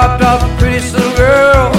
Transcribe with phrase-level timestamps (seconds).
[0.00, 1.74] dropped off a pretty little girl,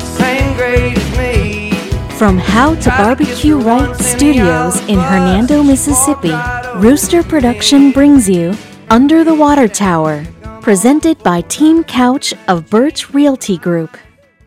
[0.00, 1.70] same grade as me.
[2.16, 6.34] From How to Barbecue Right Studios in Hernando, Mississippi,
[6.74, 8.56] Rooster Production brings you
[8.88, 10.26] Under the Water Tower,
[10.60, 13.96] presented by Team Couch of Birch Realty Group.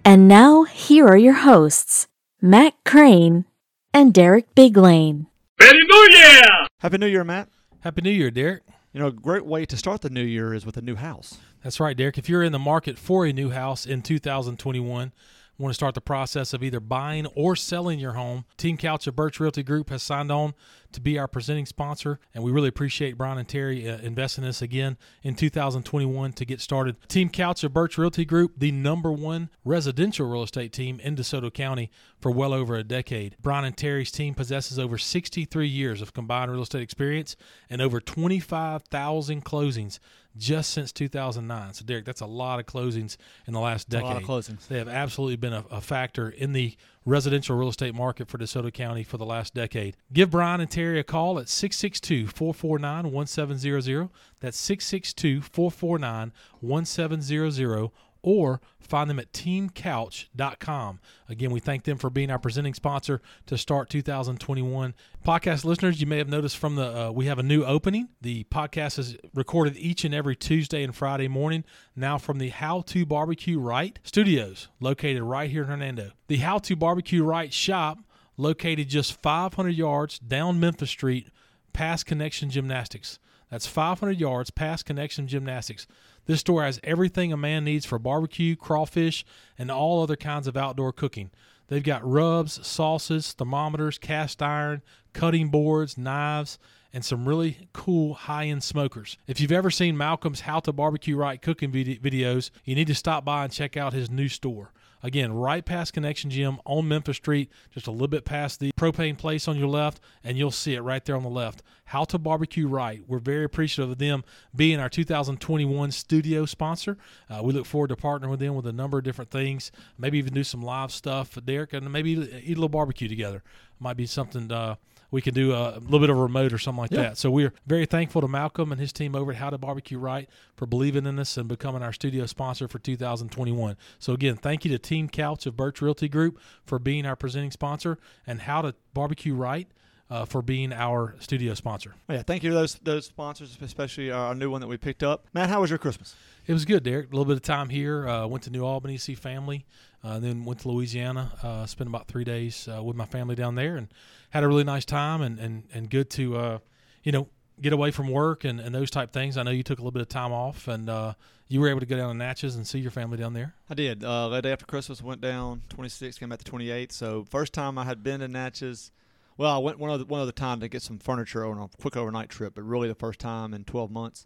[0.03, 2.07] And now, here are your hosts,
[2.41, 3.45] Matt Crane
[3.93, 5.27] and Derek Biglane.
[5.61, 6.41] Happy New Year!
[6.79, 7.47] Happy New Year, Matt.
[7.79, 8.63] Happy New Year, Derek.
[8.91, 11.37] You know, a great way to start the new year is with a new house.
[11.63, 12.17] That's right, Derek.
[12.17, 15.13] If you're in the market for a new house in 2021,
[15.57, 19.15] want to start the process of either buying or selling your home, Team Couch of
[19.15, 20.53] Birch Realty Group has signed on
[20.91, 24.49] to be our presenting sponsor, and we really appreciate Brian and Terry uh, investing in
[24.49, 26.97] us again in 2021 to get started.
[27.07, 31.51] Team Couch of Birch Realty Group, the number one residential real estate team in DeSoto
[31.53, 31.89] County
[32.19, 33.35] for well over a decade.
[33.41, 37.35] Brian and Terry's team possesses over 63 years of combined real estate experience
[37.69, 39.99] and over 25,000 closings
[40.37, 41.73] just since 2009.
[41.73, 43.17] So, Derek, that's a lot of closings
[43.47, 44.05] in the last decade.
[44.05, 44.67] A lot of closings.
[44.67, 46.75] They have absolutely been a, a, factor in the
[47.05, 49.97] residential real estate market for DeSoto County for the last decade.
[50.11, 54.09] Give Brian and Terry a call at 662 449 1700.
[54.39, 56.31] That's 662 449
[56.61, 57.91] 1700
[58.23, 60.99] or find them at teamcouch.com.
[61.29, 64.95] Again, we thank them for being our presenting sponsor to start 2021.
[65.25, 68.09] Podcast listeners, you may have noticed from the uh, we have a new opening.
[68.21, 72.81] The podcast is recorded each and every Tuesday and Friday morning now from the How
[72.81, 76.11] to Barbecue Right Studios, located right here in Hernando.
[76.27, 77.99] The How to Barbecue Right shop
[78.37, 81.27] located just 500 yards down Memphis Street
[81.73, 83.19] past Connection Gymnastics.
[83.53, 85.85] That's 500 yards past Connection Gymnastics.
[86.25, 89.23] This store has everything a man needs for barbecue, crawfish,
[89.59, 91.29] and all other kinds of outdoor cooking.
[91.67, 94.81] They've got rubs, sauces, thermometers, cast iron,
[95.13, 96.57] cutting boards, knives,
[96.91, 99.19] and some really cool high end smokers.
[99.27, 103.23] If you've ever seen Malcom's How to Barbecue Right cooking videos, you need to stop
[103.23, 104.73] by and check out his new store.
[105.03, 109.17] Again, right past Connection Gym on Memphis Street, just a little bit past the propane
[109.17, 111.61] place on your left, and you'll see it right there on the left.
[111.85, 113.03] How to Barbecue Right.
[113.05, 114.23] We're very appreciative of them
[114.55, 116.97] being our 2021 studio sponsor.
[117.29, 120.17] Uh, we look forward to partnering with them with a number of different things, maybe
[120.17, 123.43] even do some live stuff, Derek, and maybe eat a little barbecue together.
[123.81, 124.49] Might be something.
[124.49, 124.75] Uh,
[125.13, 127.01] we can do a, little bit of a remote or something like yeah.
[127.01, 127.17] that.
[127.19, 130.27] So we're very thankful to Malcom and his team over at How to Barbecue Right
[130.55, 133.77] for believing in us and becoming our studio sponsor for 2021.
[133.99, 137.51] So again, thank you to Team Couch of Birch Realty Group for being our presenting
[137.51, 139.67] sponsor and How to Barbecue Right.
[140.09, 141.95] Uh, for being our studio sponsor.
[142.07, 145.01] Oh, yeah, thank you to those those sponsors, especially our new one that we picked
[145.01, 145.25] up.
[145.33, 146.13] Matt, how was your Christmas?
[146.45, 147.07] It was good, Derek.
[147.07, 148.07] A little bit of time here.
[148.07, 149.65] Uh, went to New Albany see family.
[150.03, 151.31] Uh, then went to Louisiana.
[151.41, 153.87] Uh, spent about three days uh, with my family down there, and
[154.31, 155.21] had a really nice time.
[155.21, 156.59] And and and good to uh,
[157.03, 157.27] you know
[157.61, 159.37] get away from work and, and those type things.
[159.37, 161.13] I know you took a little bit of time off, and uh,
[161.47, 163.53] you were able to go down to Natchez and see your family down there.
[163.69, 164.03] I did.
[164.03, 166.91] Uh, day after Christmas, went down 26, came back the 28th.
[166.91, 168.91] So first time I had been to Natchez.
[169.37, 171.97] Well, I went one other one other time to get some furniture on a quick
[171.97, 174.25] overnight trip, but really the first time in 12 months.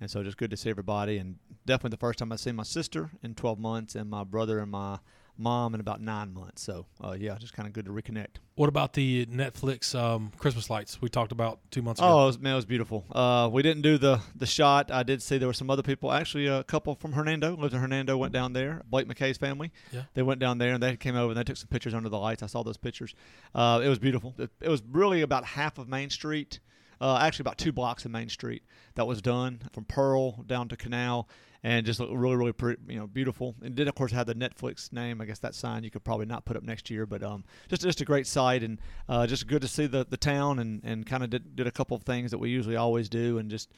[0.00, 2.64] And so just good to see everybody, and definitely the first time I've seen my
[2.64, 4.98] sister in 12 months, and my brother and my
[5.36, 6.62] mom in about nine months.
[6.62, 8.36] So uh, yeah, just kind of good to reconnect.
[8.54, 12.08] What about the Netflix um, Christmas lights we talked about two months ago?
[12.08, 13.04] Oh, it was, man, it was beautiful.
[13.10, 14.90] Uh, we didn't do the the shot.
[14.90, 16.12] I did see there were some other people.
[16.12, 18.82] Actually, a couple from Hernando lived in Hernando went down there.
[18.88, 19.72] Blake McKay's family.
[19.92, 20.02] Yeah.
[20.14, 22.18] They went down there and they came over and they took some pictures under the
[22.18, 22.42] lights.
[22.42, 23.14] I saw those pictures.
[23.54, 24.34] Uh, it was beautiful.
[24.38, 26.60] It, it was really about half of Main Street.
[27.00, 28.62] Uh, actually, about two blocks of Main Street
[28.94, 31.28] that was done from Pearl down to Canal,
[31.62, 33.54] and just looked really, really, pretty, you know, beautiful.
[33.62, 35.20] And did of course have the Netflix name.
[35.20, 37.82] I guess that sign you could probably not put up next year, but um, just
[37.82, 38.78] just a great site and
[39.08, 41.70] uh, just good to see the the town and and kind of did did a
[41.70, 43.70] couple of things that we usually always do and just.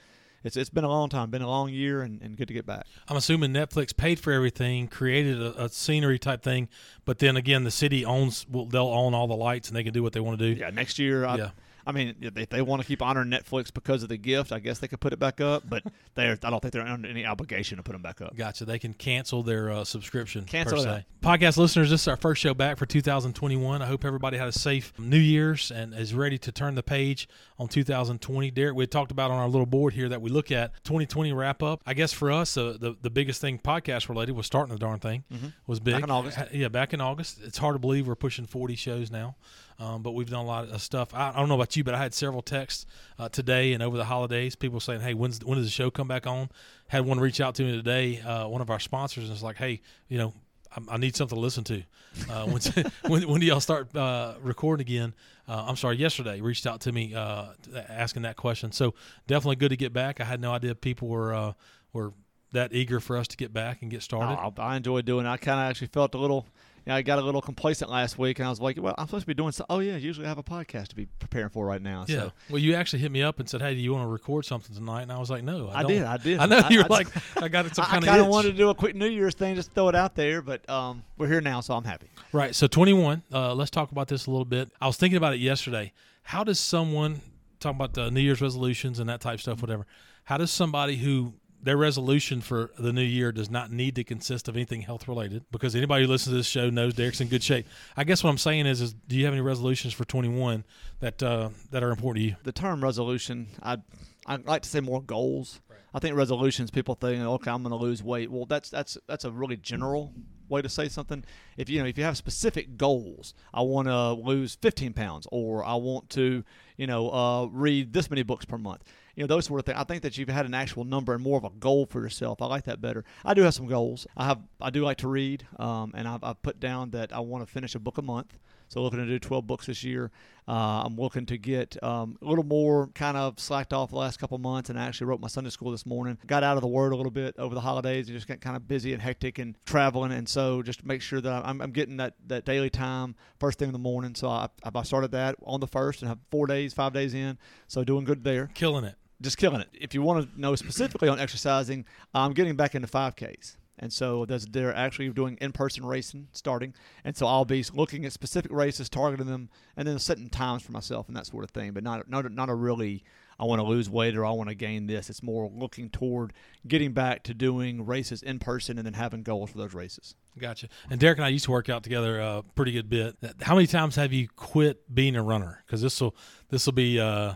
[0.44, 2.66] It's, it's been a long time, been a long year, and, and good to get
[2.66, 2.86] back.
[3.08, 6.68] I'm assuming Netflix paid for everything, created a, a scenery type thing,
[7.04, 9.92] but then again, the city owns, well, they'll own all the lights and they can
[9.92, 10.60] do what they want to do.
[10.60, 11.50] Yeah, next year, I, yeah.
[11.86, 14.80] I mean, if they want to keep honoring Netflix because of the gift, I guess
[14.80, 15.62] they could put it back up.
[15.68, 15.84] But
[16.14, 18.36] they I don't think they're under any obligation to put them back up.
[18.36, 18.64] Gotcha.
[18.64, 20.44] They can cancel their uh, subscription.
[20.44, 21.04] Cancel that.
[21.20, 23.82] Podcast listeners, this is our first show back for 2021.
[23.82, 27.28] I hope everybody had a safe New Year's and is ready to turn the page
[27.58, 28.50] on 2020.
[28.50, 31.62] Derek, we talked about on our little board here that we look at 2020 wrap
[31.62, 31.82] up.
[31.86, 34.98] I guess for us, uh, the the biggest thing podcast related was starting the darn
[34.98, 35.24] thing.
[35.32, 35.48] Mm-hmm.
[35.66, 36.38] Was big back in August.
[36.52, 37.38] Yeah, back in August.
[37.42, 39.36] It's hard to believe we're pushing 40 shows now.
[39.78, 41.12] Um, but we've done a lot of stuff.
[41.12, 42.86] I, I, don't know about you, but I had several texts
[43.18, 44.56] uh, today and over the holidays.
[44.56, 46.48] People saying, "Hey, when's when does the show come back on?"
[46.88, 49.56] Had one reach out to me today, uh, one of our sponsors, and it's like,
[49.56, 50.32] "Hey, you know,
[50.74, 51.82] I, I need something to listen to.
[52.30, 52.46] Uh,
[53.06, 55.14] when, when do y'all start uh, recording again?"
[55.46, 57.48] Uh, I'm sorry, yesterday reached out to me uh,
[57.88, 58.72] asking that question.
[58.72, 58.94] So
[59.26, 60.20] definitely good to get back.
[60.20, 61.54] I had no idea people were
[61.92, 62.12] were
[62.52, 64.38] that eager for us to get back and get started?
[64.40, 65.28] Oh, I enjoyed doing it.
[65.28, 66.46] I kind of actually felt a little,
[66.86, 69.06] you know, I got a little complacent last week, and I was like, well, I'm
[69.08, 69.66] supposed to be doing so.
[69.68, 72.04] Oh yeah, usually I have a podcast to be preparing for right now.
[72.08, 72.16] yeah.
[72.20, 74.44] So Well, you actually hit me up and said, "Hey, do you want to record
[74.44, 76.38] something tonight?" And I was like, "No, I, I don't." did, I did.
[76.40, 77.08] I know I- you were I- like,
[77.42, 78.08] "I got some kind of.
[78.08, 79.94] I, kind of of wanted to do a quick New Year's thing, just throw it
[79.96, 82.06] out there, but um, we're here now, so I'm happy.
[82.32, 82.54] Right.
[82.54, 83.22] So 21.
[83.32, 84.70] Uh, let's talk about this a little bit.
[84.80, 85.92] I was thinking about it yesterday.
[86.22, 87.20] How does someone
[87.58, 89.86] talking about the New Year's resolutions and that type of stuff, whatever?
[90.24, 91.34] How does somebody who
[91.66, 95.44] their resolution for the new year does not need to consist of anything health related?
[95.50, 97.66] Because anybody who listens to this show knows Derek's in good shape.
[97.96, 100.64] I guess what I'm saying is, is do you have any resolutions for 21
[101.00, 102.36] that uh, that are important to you?
[102.44, 103.78] The term resolution, I
[104.26, 105.60] I like to say more goals.
[105.92, 108.30] I think resolutions, people think, okay, I'm going to lose weight.
[108.30, 110.12] Well, that's that's that's a really general
[110.48, 111.24] way to say something.
[111.56, 115.64] If you know, if you have specific goals, I want to lose 15 pounds, or
[115.64, 116.44] I want to,
[116.76, 118.84] you know, uh, read this many books per month.
[119.16, 119.78] You know, those sort of things.
[119.78, 122.42] I think that you've had an actual number and more of a goal for yourself.
[122.42, 123.02] I like that better.
[123.24, 124.06] I do have some goals.
[124.14, 127.20] I have, I do like to read, um, and I've, I've put down that I
[127.20, 128.38] want to finish a book a month.
[128.68, 130.10] So looking to do 12 books this year.
[130.48, 134.18] Uh, I'm looking to get um, a little more kind of slacked off the last
[134.18, 136.18] couple months, and I actually wrote my Sunday school this morning.
[136.26, 138.56] Got out of the Word a little bit over the holidays, and just got kind
[138.56, 141.96] of busy and hectic and traveling, and so just make sure that I'm, I'm getting
[141.98, 144.14] that, that daily time first thing in the morning.
[144.14, 147.38] So I, I started that on the first and have four days, five days in,
[147.66, 148.96] so doing good there Killing it.
[149.20, 149.68] Just killing it.
[149.72, 151.84] If you want to know specifically on exercising,
[152.14, 153.56] I'm getting back into 5Ks.
[153.78, 156.72] And so they're actually doing in-person racing starting,
[157.04, 160.72] and so I'll be looking at specific races, targeting them, and then setting times for
[160.72, 161.72] myself and that sort of thing.
[161.72, 163.04] But not not not a really
[163.38, 165.10] I want to lose weight or I want to gain this.
[165.10, 166.32] It's more looking toward
[166.66, 170.14] getting back to doing races in person and then having goals for those races.
[170.38, 170.68] Gotcha.
[170.88, 173.16] And Derek and I used to work out together a pretty good bit.
[173.42, 175.62] How many times have you quit being a runner?
[175.66, 176.16] Because this will
[176.48, 176.98] this will be.
[176.98, 177.34] Uh,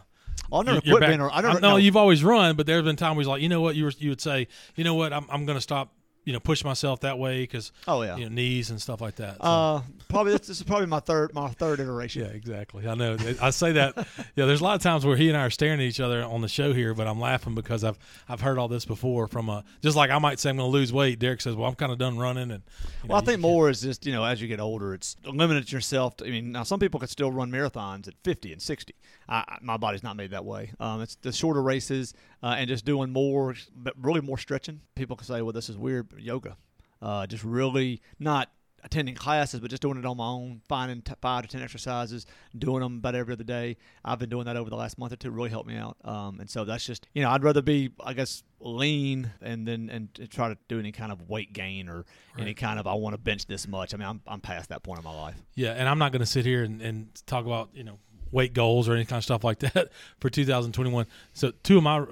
[0.52, 1.20] I'll never you're quit back- being.
[1.20, 1.60] a- I never.
[1.60, 3.76] no, no, you've always run, but there's been times where he's like, you know what,
[3.76, 5.92] you were, you would say, you know what, I'm I'm going to stop,
[6.24, 8.16] you know, push myself that way because Oh yeah.
[8.16, 9.36] you know knees and stuff like that.
[9.36, 12.22] So- Uh, probably this, this is probably my third my third iteration.
[12.22, 12.86] yeah, exactly.
[12.86, 13.16] I know.
[13.40, 13.96] I say that.
[14.36, 16.22] Yeah, there's a lot of times where he and I are staring at each other
[16.22, 19.48] on the show here, but I'm laughing because I've I've heard all this before from
[19.48, 21.18] a just like I might say I'm going to lose weight.
[21.18, 22.62] Derek says, well, I'm kind of done running, and
[23.02, 25.16] you know, Well, I think more is just you know as you get older, it's
[25.24, 26.16] limiting yourself.
[26.18, 28.94] To, I mean, now some people can still run marathons at 50 and 60.
[29.28, 30.72] I, I- my body's not made that way.
[30.80, 34.80] Um, it's the shorter races uh, and just doing more, but really more stretching.
[34.94, 36.56] People can say, well, this is weird, but yoga,
[37.02, 38.50] uh, just really not
[38.82, 42.26] attending classes, but just doing it on my own, finding t- five to ten exercises,
[42.56, 43.76] doing them about every other day.
[44.04, 45.30] I've been doing that over the last month or two.
[45.30, 45.96] Really helped me out.
[46.04, 49.88] Um, and so that's just you know I'd rather be I guess lean and then
[49.90, 52.04] and try to do any kind of weight gain or
[52.38, 53.94] any kind of I want to bench this much.
[53.94, 55.36] I mean I'm I'm past that point in my life.
[55.54, 57.98] Yeah, and I'm not going to sit here and, and talk about you know
[58.32, 61.06] weight goals or any kind of stuff like that for 2021.
[61.32, 62.04] So two of my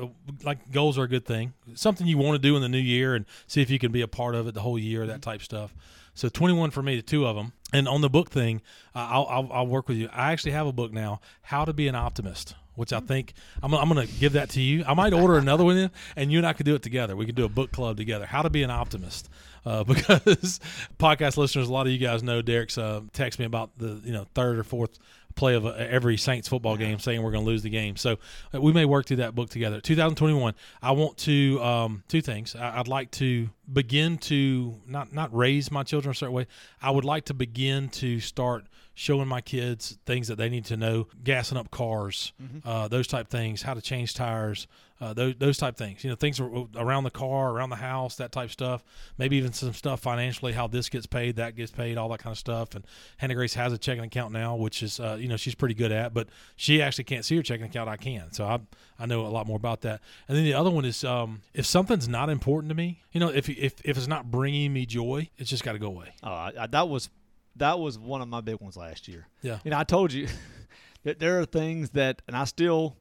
[0.42, 3.14] like goals are a good thing, something you want to do in the new year
[3.14, 5.42] and see if you can be a part of it the whole year, that type
[5.42, 5.74] stuff.
[6.18, 7.52] So 21 for me, the two of them.
[7.72, 8.60] And on the book thing,
[8.92, 10.08] uh, I'll, I'll, I'll work with you.
[10.12, 13.72] I actually have a book now, How to Be an Optimist, which I think I'm,
[13.72, 14.82] I'm going to give that to you.
[14.84, 17.14] I might order another one, in, and you and I could do it together.
[17.14, 18.26] We could do a book club together.
[18.26, 19.28] How to Be an Optimist,
[19.64, 20.58] uh, because
[20.98, 24.12] podcast listeners, a lot of you guys know Derek's uh, text me about the you
[24.12, 24.98] know third or fourth
[25.38, 27.96] play of uh, every Saints football game, saying we're going to lose the game.
[27.96, 28.18] So
[28.52, 29.80] uh, we may work through that book together.
[29.80, 30.54] 2021.
[30.82, 32.54] I want to um, two things.
[32.54, 36.46] I, I'd like to begin to not not raise my children a certain way.
[36.82, 38.66] I would like to begin to start
[38.98, 42.32] showing my kids things that they need to know, gassing up cars,
[42.64, 44.66] uh, those type things, how to change tires,
[45.00, 46.02] uh, those those type things.
[46.02, 48.82] You know, things around the car, around the house, that type stuff.
[49.16, 52.34] Maybe even some stuff financially, how this gets paid, that gets paid, all that kind
[52.34, 52.74] of stuff.
[52.74, 52.84] And
[53.18, 55.92] Hannah Grace has a checking account now, which is uh, you know she's pretty good
[55.92, 57.88] at, but she actually can't see her checking account.
[57.88, 58.58] I can, so I
[58.98, 60.00] I know a lot more about that.
[60.26, 63.28] And then the other one is um, if something's not important to me, you know,
[63.28, 66.14] if if if it's not bringing me joy, it's just got to go away.
[66.24, 67.10] Oh, I, that was
[67.58, 69.26] that was one of my big ones last year.
[69.42, 69.58] Yeah.
[69.64, 70.28] You know, I told you
[71.04, 72.96] that there are things that, and I still,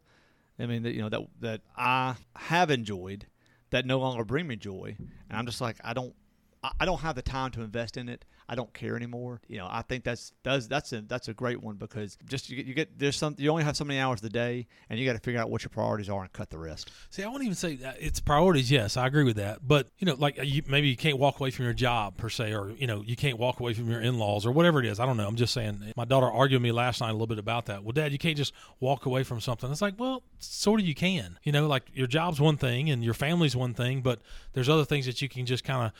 [0.59, 3.27] I mean, that you know that that I have enjoyed
[3.69, 6.15] that no longer bring me joy, and I'm just like I don't,
[6.63, 8.25] I I don't have the time to invest in it.
[8.49, 9.41] I don't care anymore.
[9.47, 12.55] You know, I think that's does that's a that's a great one because just you
[12.55, 15.05] get, you get there's some you only have so many hours a day, and you
[15.05, 16.89] got to figure out what your priorities are and cut the rest.
[17.09, 18.71] See, I won't even say that it's priorities.
[18.71, 19.67] Yes, I agree with that.
[19.67, 22.29] But you know, like uh, you, maybe you can't walk away from your job per
[22.29, 24.99] se, or you know, you can't walk away from your in-laws or whatever it is.
[24.99, 25.27] I don't know.
[25.27, 25.93] I'm just saying.
[25.97, 27.83] My daughter argued with me last night a little bit about that.
[27.83, 29.69] Well, Dad, you can't just walk away from something.
[29.71, 31.37] It's like, well, sort of you can.
[31.43, 34.21] You know, like your job's one thing and your family's one thing, but
[34.53, 35.91] there's other things that you can just kind of.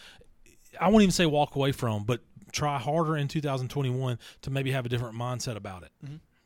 [0.80, 2.22] I won't even say walk away from, but
[2.58, 5.92] try harder in 2021 to maybe have a different mindset about it.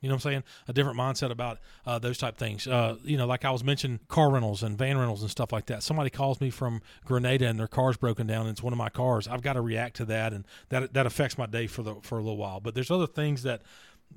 [0.02, 0.44] You know what I'm saying?
[0.68, 2.68] A different mindset about uh, those type things.
[2.68, 5.68] Uh, you know, like I was mentioning car rentals and van rentals and stuff like
[5.68, 5.84] that.
[5.84, 8.90] Somebody calls me from Grenada and their car's broken down and it's one of my
[8.90, 9.28] cars.
[9.28, 12.18] I've got to react to that, and that that affects my day for the for
[12.18, 12.60] a little while.
[12.60, 13.62] But there's other things that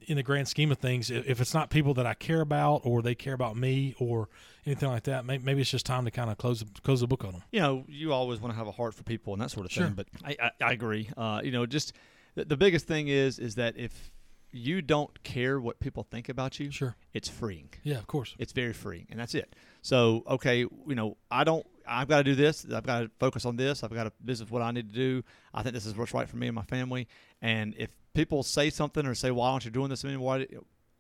[0.07, 3.03] in the grand scheme of things, if it's not people that I care about or
[3.03, 4.29] they care about me or
[4.67, 7.33] anything like that, maybe it's just time to kind of close close the book on
[7.33, 7.43] them.
[7.53, 9.73] You know, you always want to have a heart for people and that sort of
[9.73, 9.85] Sure.
[9.87, 9.95] thing.
[9.95, 11.09] But I, I, I agree.
[11.17, 11.93] Uh, you know, just
[12.35, 14.11] the, the biggest thing is is that if
[14.53, 16.95] you don't care what people think about you, Sure.
[17.13, 17.71] it's freeing.
[17.83, 18.35] Yeah, of course.
[18.39, 19.53] It's very freeing, and that's it.
[19.83, 21.67] So, okay, you know, I don't.
[21.87, 22.65] I've got to do this.
[22.73, 23.83] I've got to focus on this.
[23.85, 24.13] I've got to.
[24.23, 25.23] This is what I need to do.
[25.53, 27.09] I think this is what's right for me and my family.
[27.43, 30.47] And if people say something or say, "Why aren't you doing this anymore?"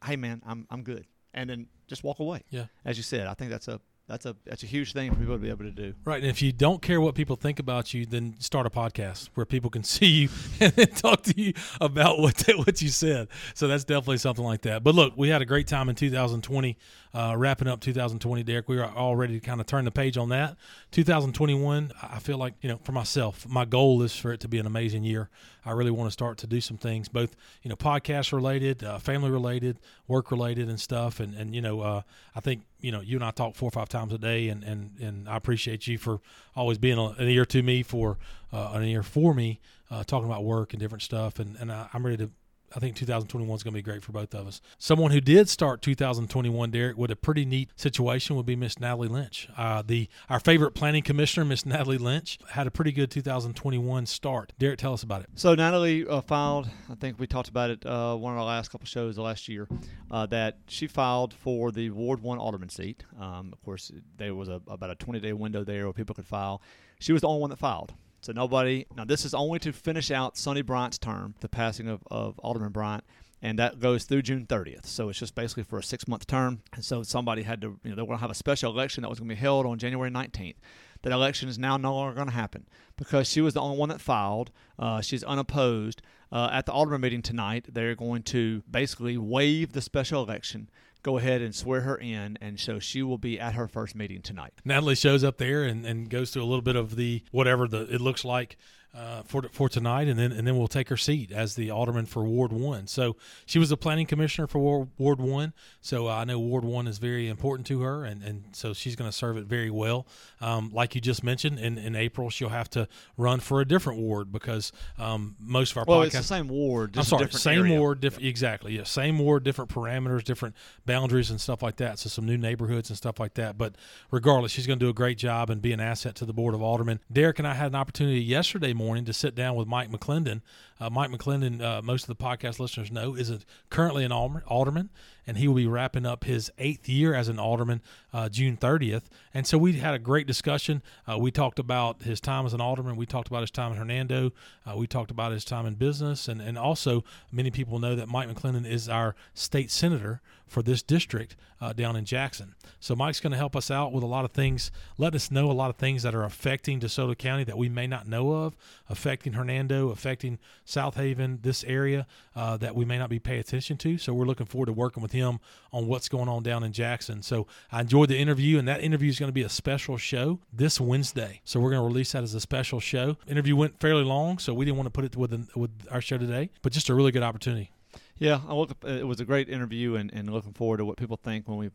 [0.04, 1.06] Hey, man, I'm I'm good.
[1.34, 2.44] And then just walk away.
[2.50, 2.66] Yeah.
[2.84, 5.34] As you said, I think that's a that's a that's a huge thing for people
[5.34, 5.94] to be able to do.
[6.04, 9.30] Right, and if you don't care what people think about you, then start a podcast
[9.32, 10.28] where people can see you
[10.60, 13.28] and then talk to you about what what you said.
[13.54, 14.84] So that's definitely something like that.
[14.84, 16.76] But look, we had a great time in 2020,
[17.14, 18.42] uh, wrapping up 2020.
[18.42, 20.56] Derek, we are all ready to kind of turn the page on that.
[20.90, 24.58] 2021, I feel like you know, for myself, my goal is for it to be
[24.58, 25.30] an amazing year.
[25.64, 28.98] I really want to start to do some things, both you know, podcast related, uh,
[28.98, 31.20] family related, work related, and stuff.
[31.20, 32.02] And and you know, uh,
[32.36, 34.62] I think you know, you and I talk four or five times a day, and
[34.62, 36.20] and and I appreciate you for
[36.54, 38.18] always being an ear to me for
[38.52, 39.60] uh, an ear for me,
[39.90, 41.38] uh, talking about work and different stuff.
[41.38, 42.30] And and I, I'm ready to.
[42.74, 44.60] I think 2021 is going to be great for both of us.
[44.78, 49.06] Someone who did start 2021, Derek, with a pretty neat situation would be Miss Natalie
[49.06, 49.48] Lynch.
[49.56, 54.52] Uh, the our favorite planning commissioner, Miss Natalie Lynch, had a pretty good 2021 start.
[54.58, 55.28] Derek, tell us about it.
[55.36, 56.68] So Natalie uh, filed.
[56.90, 59.68] I think we talked about it uh, one of our last couple shows last year.
[60.10, 63.04] Uh, that she filed for the Ward One Alderman seat.
[63.20, 66.26] Um, of course, there was a, about a 20 day window there where people could
[66.26, 66.60] file.
[66.98, 67.94] She was the only one that filed.
[68.24, 68.86] So nobody.
[68.96, 72.72] Now this is only to finish out Sonny Bryant's term, the passing of, of Alderman
[72.72, 73.04] Bryant.
[73.42, 74.86] And that goes through June 30th.
[74.86, 76.62] So it's just basically for a six month term.
[76.72, 79.02] And so somebody had to, you know, they were going to have a special election
[79.02, 80.54] that was going to be held on January 19th.
[81.02, 82.66] That election is now no longer going to happen
[82.96, 84.50] because she was the only one that filed.
[84.78, 86.00] Uh, she's unopposed.
[86.32, 90.70] Uh, at the Alderman meeting tonight, they're going to basically waive the special election,
[91.04, 94.22] go ahead and swear her in, and so she will be at her first meeting
[94.22, 94.54] tonight.
[94.64, 97.82] Natalie shows up there and, and goes through a little bit of the whatever the
[97.94, 98.56] it looks like
[98.96, 102.06] uh, for for tonight, and then and then we'll take her seat as the alderman
[102.06, 102.86] for Ward One.
[102.86, 105.52] So she was the planning commissioner for Ward, Ward One.
[105.80, 109.10] So I know Ward One is very important to her, and, and so she's going
[109.10, 110.06] to serve it very well.
[110.40, 112.86] Um, like you just mentioned, in, in April she'll have to
[113.16, 116.04] run for a different ward because um, most of our Well, podcasts.
[116.06, 116.96] it's the same ward.
[116.96, 117.80] I'm sorry, different same area.
[117.80, 118.76] ward, different exactly.
[118.76, 120.54] Yeah, same ward, different parameters, different
[120.86, 121.98] boundaries and stuff like that.
[121.98, 123.58] So some new neighborhoods and stuff like that.
[123.58, 123.74] But
[124.12, 126.54] regardless, she's going to do a great job and be an asset to the board
[126.54, 127.00] of aldermen.
[127.12, 130.42] Derek and I had an opportunity yesterday morning to sit down with Mike McLendon.
[130.80, 134.90] Uh, Mike McLendon, uh, most of the podcast listeners know, is a, currently an alderman,
[135.26, 137.80] and he will be wrapping up his eighth year as an alderman
[138.12, 139.04] uh, June 30th.
[139.32, 140.82] And so we had a great discussion.
[141.10, 142.96] Uh, we talked about his time as an alderman.
[142.96, 144.32] We talked about his time in Hernando.
[144.66, 146.28] Uh, we talked about his time in business.
[146.28, 150.82] And, and also, many people know that Mike McLendon is our state senator for this
[150.82, 152.54] district uh, down in Jackson.
[152.78, 155.50] So Mike's going to help us out with a lot of things, let us know
[155.50, 158.56] a lot of things that are affecting DeSoto County that we may not know of,
[158.88, 163.98] affecting Hernando, affecting Southaven, this area uh, that we may not be paying attention to.
[163.98, 165.40] So we're looking forward to working with him
[165.72, 167.22] on what's going on down in Jackson.
[167.22, 170.40] So I enjoyed the interview, and that interview is going to be a special show
[170.52, 171.40] this Wednesday.
[171.44, 173.16] So we're going to release that as a special show.
[173.26, 176.18] Interview went fairly long, so we didn't want to put it with with our show
[176.18, 177.70] today, but just a really good opportunity.
[178.18, 181.16] Yeah, I look, it was a great interview, and, and looking forward to what people
[181.16, 181.70] think when we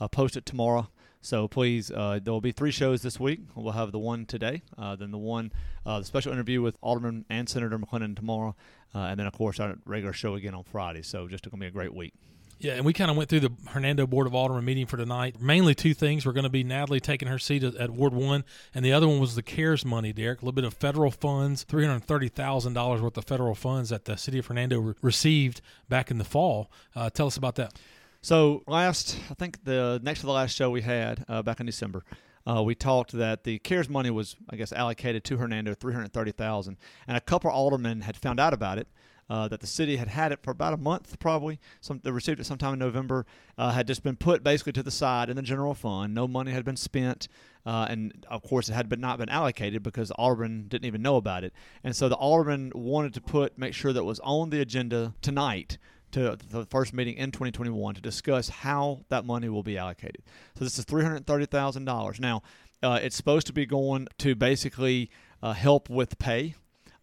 [0.00, 0.88] uh, post it tomorrow.
[1.22, 3.40] So please, uh, there will be three shows this week.
[3.54, 5.52] We'll have the one today, uh, then the one,
[5.84, 8.56] uh, the special interview with Alderman and Senator McLendon tomorrow,
[8.94, 11.02] uh, and then of course our regular show again on Friday.
[11.02, 12.14] So just going to be a great week.
[12.60, 15.40] Yeah, and we kind of went through the Hernando Board of Aldermen meeting for tonight.
[15.40, 16.26] Mainly two things.
[16.26, 19.18] We're going to be Natalie taking her seat at, Ward 1, and the other one
[19.18, 20.42] was the CARES money, Derek.
[20.42, 24.46] A little bit of federal funds, $330,000 worth of federal funds that the city of
[24.46, 26.70] Hernando re- received back in the fall.
[26.94, 27.78] Uh, tell us about that.
[28.20, 31.66] So last, I think the next to the last show we had uh, back in
[31.66, 32.04] December,
[32.46, 36.12] uh, we talked that the CARES money was, I guess, allocated to Hernando, three hundred
[36.12, 36.76] thirty thousand,
[37.08, 38.88] and a couple aldermen had found out about it.
[39.30, 41.60] Uh, that the city had had it for about a month, probably.
[41.80, 43.26] Some they received it sometime in November.
[43.56, 46.12] Uh, had just been put basically to the side in the general fund.
[46.12, 47.28] No money had been spent,
[47.64, 51.14] uh, and of course it had been not been allocated because aldermen didn't even know
[51.14, 51.52] about it.
[51.84, 55.78] And so the alderman wanted to put make sure that was on the agenda tonight
[56.10, 60.22] to the first meeting in 2021 to discuss how that money will be allocated.
[60.56, 62.20] So this is $330,000.
[62.20, 62.42] Now,
[62.82, 65.10] uh, it's supposed to be going to basically
[65.42, 66.54] uh, help with pay.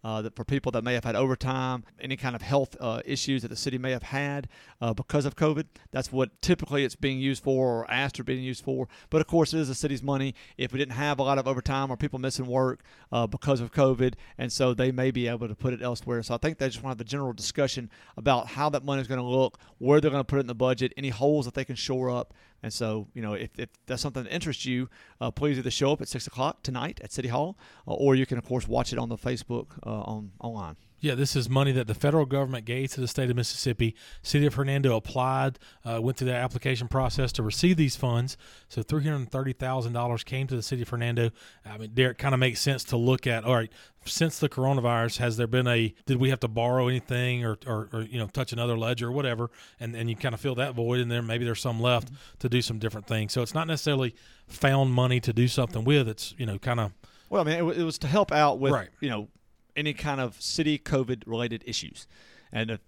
[0.08, 3.42] Uh, that for people that may have had overtime, any kind of health uh, issues
[3.42, 4.48] that the city may have had
[4.80, 5.66] uh, because of COVID.
[5.90, 8.88] That's what typically it's being used for or asked or being used for.
[9.10, 10.34] But of course, it is the city's money.
[10.56, 13.70] If we didn't have a lot of overtime or people missing work uh, because of
[13.70, 16.22] COVID, and so they may be able to put it elsewhere.
[16.22, 19.02] So I think they just want to have the general discussion about how that money
[19.02, 21.44] is going to look, where they're going to put it in the budget, any holes
[21.44, 22.32] that they can shore up.
[22.62, 24.88] And so, you know, if, if that's something that interests you,
[25.20, 28.26] uh, please either show up at 6 o'clock tonight at City Hall, uh, or you
[28.26, 30.76] can, of course, watch it on the Facebook uh, on online.
[31.00, 33.94] Yeah, this is money that the federal government gave to the state of Mississippi.
[34.22, 38.36] City of Hernando applied, uh, went through the application process to receive these funds.
[38.68, 41.30] So three hundred thirty thousand dollars came to the city of Hernando.
[41.64, 43.44] I mean, Derek, kind of makes sense to look at.
[43.44, 43.70] All right,
[44.04, 45.94] since the coronavirus, has there been a?
[46.06, 49.12] Did we have to borrow anything or, or, or you know touch another ledger or
[49.12, 49.50] whatever?
[49.78, 52.48] And and you kind of fill that void, and there maybe there's some left to
[52.48, 53.32] do some different things.
[53.32, 54.16] So it's not necessarily
[54.48, 56.08] found money to do something with.
[56.08, 56.92] It's you know kind of
[57.30, 58.88] Well, I mean, it, it was to help out with, Right.
[59.00, 59.28] you know,
[59.78, 62.06] any kind of city COVID related issues.
[62.52, 62.80] And if,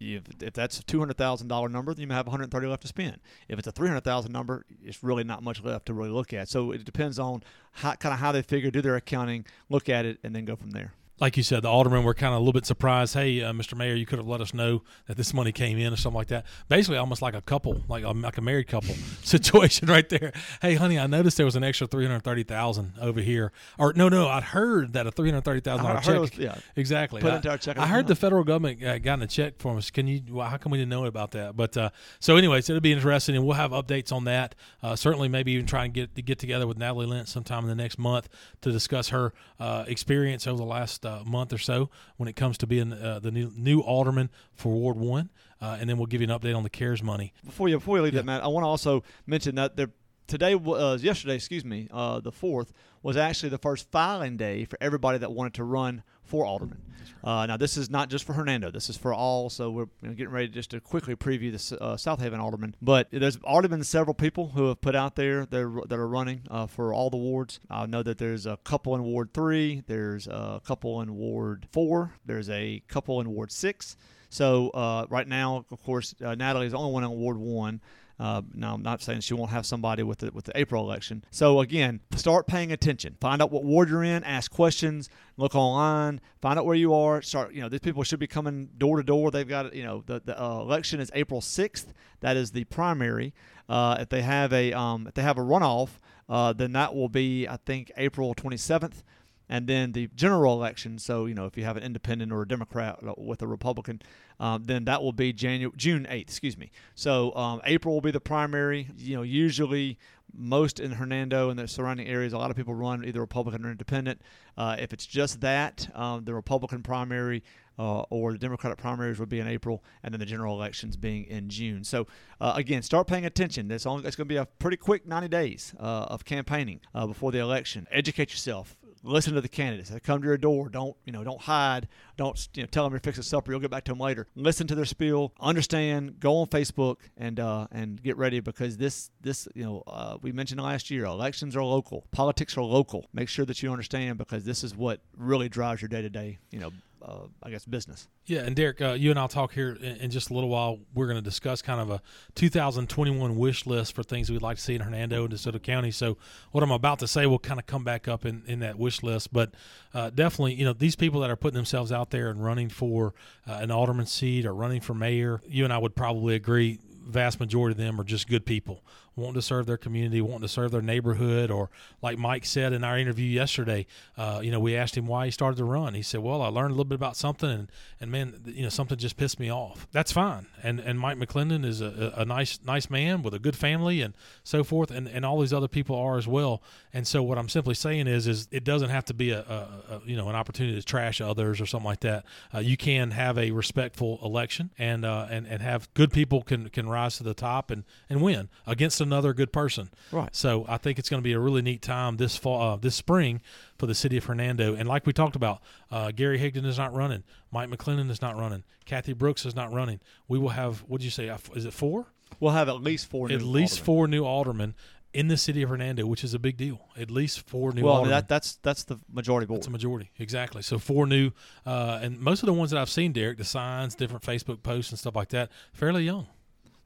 [0.00, 3.18] if, if that's a $200,000 number, then you may have 130 left to spend.
[3.48, 6.48] If it's a 300,000 number, it's really not much left to really look at.
[6.48, 7.42] So it depends on
[7.72, 10.56] how, kind of how they figure, do their accounting, look at it, and then go
[10.56, 10.94] from there.
[11.20, 13.14] Like you said, the aldermen were kind of a little bit surprised.
[13.14, 13.76] Hey, uh, Mr.
[13.76, 16.28] Mayor, you could have let us know that this money came in or something like
[16.28, 16.46] that.
[16.68, 20.32] Basically, almost like a couple, like a, like a married couple situation right there.
[20.62, 23.52] Hey, honey, I noticed there was an extra three hundred thirty thousand over here.
[23.78, 26.20] Or no, no, I'd heard that a three hundred thirty thousand I dollar check.
[26.20, 26.56] was- yeah.
[26.74, 27.20] exactly.
[27.20, 29.76] Put I, into our checking I heard the federal government uh, got a check for
[29.76, 29.90] us.
[29.90, 30.22] Can you?
[30.30, 31.56] Well, how come we didn't know about that?
[31.56, 34.54] But uh, so, anyways, it'll be interesting, and we'll have updates on that.
[34.82, 37.68] Uh, certainly, maybe even try and get to get together with Natalie Lynch sometime in
[37.68, 38.28] the next month
[38.62, 42.58] to discuss her uh, experience over the last uh, month or so when it comes
[42.58, 46.20] to being uh, the new new alderman for Ward One, uh, and then we'll give
[46.20, 47.32] you an update on the CARES money.
[47.44, 49.90] before you before you leave that, Matt, I want to also mention that there
[50.30, 54.78] today uh, yesterday, excuse me, uh, the fourth was actually the first filing day for
[54.80, 56.80] everybody that wanted to run for alderman.
[57.22, 59.50] Uh, now this is not just for Hernando; this is for all.
[59.50, 62.74] So we're you know, getting ready just to quickly preview the uh, Southaven alderman.
[62.80, 66.08] But there's already been several people who have put out there that are, that are
[66.08, 67.60] running uh, for all the wards.
[67.68, 72.14] I know that there's a couple in Ward three, there's a couple in Ward four,
[72.24, 73.96] there's a couple in Ward six.
[74.30, 77.80] So uh, right now, of course, uh, Natalie is the only one in Ward One.
[78.20, 81.24] Uh, now, I'm not saying she won't have somebody with the with the April election.
[81.30, 83.16] So again, start paying attention.
[83.18, 84.22] Find out what ward you're in.
[84.24, 85.08] Ask questions.
[85.38, 86.20] Look online.
[86.42, 87.22] Find out where you are.
[87.22, 87.54] Start.
[87.54, 89.30] You know, these people should be coming door to door.
[89.30, 89.74] They've got.
[89.74, 91.86] You know, the the uh, election is April 6th.
[92.20, 93.32] That is the primary.
[93.70, 95.88] Uh, if they have a um, if they have a runoff,
[96.28, 99.02] uh, then that will be I think April 27th
[99.50, 100.98] and then the general election.
[100.98, 104.00] So you know, if you have an independent or a Democrat with a Republican,
[104.38, 106.28] um, then that will be January June eighth.
[106.28, 106.70] Excuse me.
[106.94, 108.88] So um, April will be the primary.
[108.96, 109.98] You know, usually
[110.32, 113.70] most in Hernando and the surrounding areas, a lot of people run either Republican or
[113.72, 114.22] Independent.
[114.56, 117.42] Uh, if it's just that, um, the Republican primary.
[117.78, 121.24] Uh, or the Democratic primaries would be in April, and then the general elections being
[121.24, 121.82] in June.
[121.82, 122.06] So,
[122.38, 123.68] uh, again, start paying attention.
[123.68, 127.06] That's only it's going to be a pretty quick 90 days uh, of campaigning uh,
[127.06, 127.86] before the election.
[127.90, 129.90] Educate yourself listen to the candidates.
[129.90, 130.68] They come to your door.
[130.68, 131.24] Don't you know?
[131.24, 131.88] Don't hide.
[132.16, 132.66] Don't you know?
[132.66, 133.50] Tell them you're fixing supper.
[133.50, 134.26] You'll get back to them later.
[134.34, 135.32] Listen to their spiel.
[135.40, 136.20] Understand.
[136.20, 140.32] Go on Facebook and uh, and get ready because this this you know uh, we
[140.32, 141.04] mentioned last year.
[141.04, 142.06] Elections are local.
[142.10, 143.06] Politics are local.
[143.12, 146.38] Make sure that you understand because this is what really drives your day to day.
[146.50, 146.72] You know.
[147.02, 148.08] Uh, I guess business.
[148.26, 150.78] Yeah, and Derek, uh, you and I'll talk here in, in just a little while.
[150.94, 152.02] We're going to discuss kind of a
[152.34, 155.92] 2021 wish list for things we'd like to see in Hernando and DeSoto County.
[155.92, 156.18] So,
[156.52, 159.02] what I'm about to say will kind of come back up in, in that wish
[159.02, 159.32] list.
[159.32, 159.54] But
[159.94, 163.14] uh, definitely, you know, these people that are putting themselves out there and running for
[163.48, 167.40] uh, an alderman seat or running for mayor, you and I would probably agree vast
[167.40, 168.84] majority of them are just good people
[169.16, 171.70] wanting to serve their community wanting to serve their neighborhood or
[172.02, 175.30] like mike said in our interview yesterday uh, you know we asked him why he
[175.30, 175.94] started to run.
[175.94, 178.68] He said well i learned a little bit about something and, and man you know
[178.68, 179.86] something just pissed me off.
[179.92, 180.46] That's fine.
[180.62, 184.14] And and mike mclendon is a, a nice nice man with a good family and
[184.44, 186.62] so forth and, and all these other people are as well.
[186.92, 189.94] And so what i'm simply saying is is it doesn't have to be a, a,
[189.94, 192.24] a you know an opportunity to trash others or something like that.
[192.54, 196.68] Uh, you can have a respectful election and uh, and and have good people can
[196.68, 199.90] can rise to the top and and win against another good person.
[200.12, 200.34] Right.
[200.34, 202.94] So I think it's going to be a really neat time this fall, uh, this
[202.94, 203.40] spring
[203.78, 204.74] for the city of Hernando.
[204.74, 205.60] And like we talked about,
[205.90, 207.22] uh, Gary Higdon is not running.
[207.52, 208.64] Mike McLendon is not running.
[208.84, 210.00] Kathy Brooks is not running.
[210.28, 210.80] We will have.
[210.88, 211.28] What did you say?
[211.28, 212.06] uh, Is it four?
[212.38, 213.30] We'll have at least four.
[213.30, 213.84] At new least aldermen.
[213.84, 214.74] four new aldermen
[215.12, 216.80] in the city of Hernando, which is a big deal.
[216.96, 218.10] At least four new Well, aldermen.
[218.12, 219.58] that, that's that's the majority board.
[219.58, 220.62] That's a majority, exactly.
[220.62, 221.32] So four new,
[221.66, 224.92] uh, and most of the ones that I've seen, Derek, the signs, different Facebook posts,
[224.92, 226.28] and stuff like that, fairly young.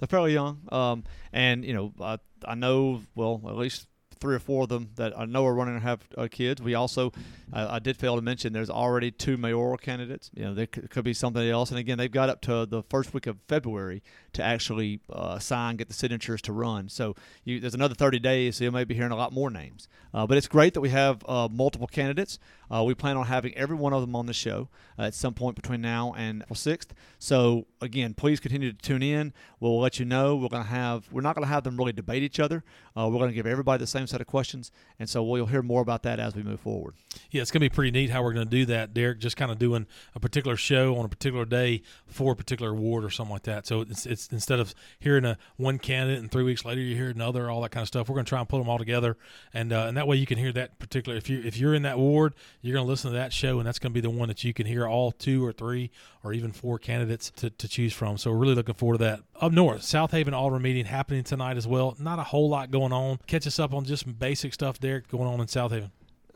[0.04, 3.86] They're fairly young, um, and you know, I, I know well at least
[4.20, 6.60] three or four of them that I know are running and have uh, kids.
[6.60, 7.10] We also,
[7.50, 10.30] I did fail to mention, there's already two mayoral candidates.
[10.34, 11.70] You know, there could, could be something else.
[11.70, 14.02] And again, they've got up to the first week of February
[14.34, 16.88] to actually uh, sign, get the signatures to run.
[16.88, 19.88] So you, there's another 30 days, so you may be hearing a lot more names.
[20.12, 22.38] Uh, but it's great that we have uh, multiple candidates.
[22.70, 24.68] Uh, we plan on having every one of them on the show
[24.98, 26.88] uh, at some point between now and April 6th.
[27.18, 29.32] So again, please continue to tune in.
[29.58, 30.36] We'll let you know.
[30.36, 31.10] We're going to have.
[31.10, 32.62] We're not going to have them really debate each other.
[32.96, 34.70] We're going to give everybody the same set of questions,
[35.00, 36.94] and so we'll hear more about that as we move forward.
[37.30, 39.18] Yeah, it's going to be pretty neat how we're going to do that, Derek.
[39.18, 43.04] Just kind of doing a particular show on a particular day for a particular award
[43.04, 43.66] or something like that.
[43.66, 47.10] So it's, it's instead of hearing a one candidate and three weeks later you hear
[47.10, 48.08] another, all that kind of stuff.
[48.08, 49.16] We're going to try and put them all together,
[49.52, 51.16] and uh, and that way you can hear that particular.
[51.16, 53.66] If you if you're in that ward, you're going to listen to that show, and
[53.66, 55.90] that's going to be the one that you can hear all two or three
[56.22, 58.16] or even four candidates to, to choose from.
[58.16, 59.20] So we're really looking forward to that.
[59.40, 61.94] Up north, Southaven Alderman meeting happening tonight as well.
[61.98, 63.18] Not a whole lot going on.
[63.26, 65.90] Catch us up on just some basic stuff, Derek, going on in Southaven.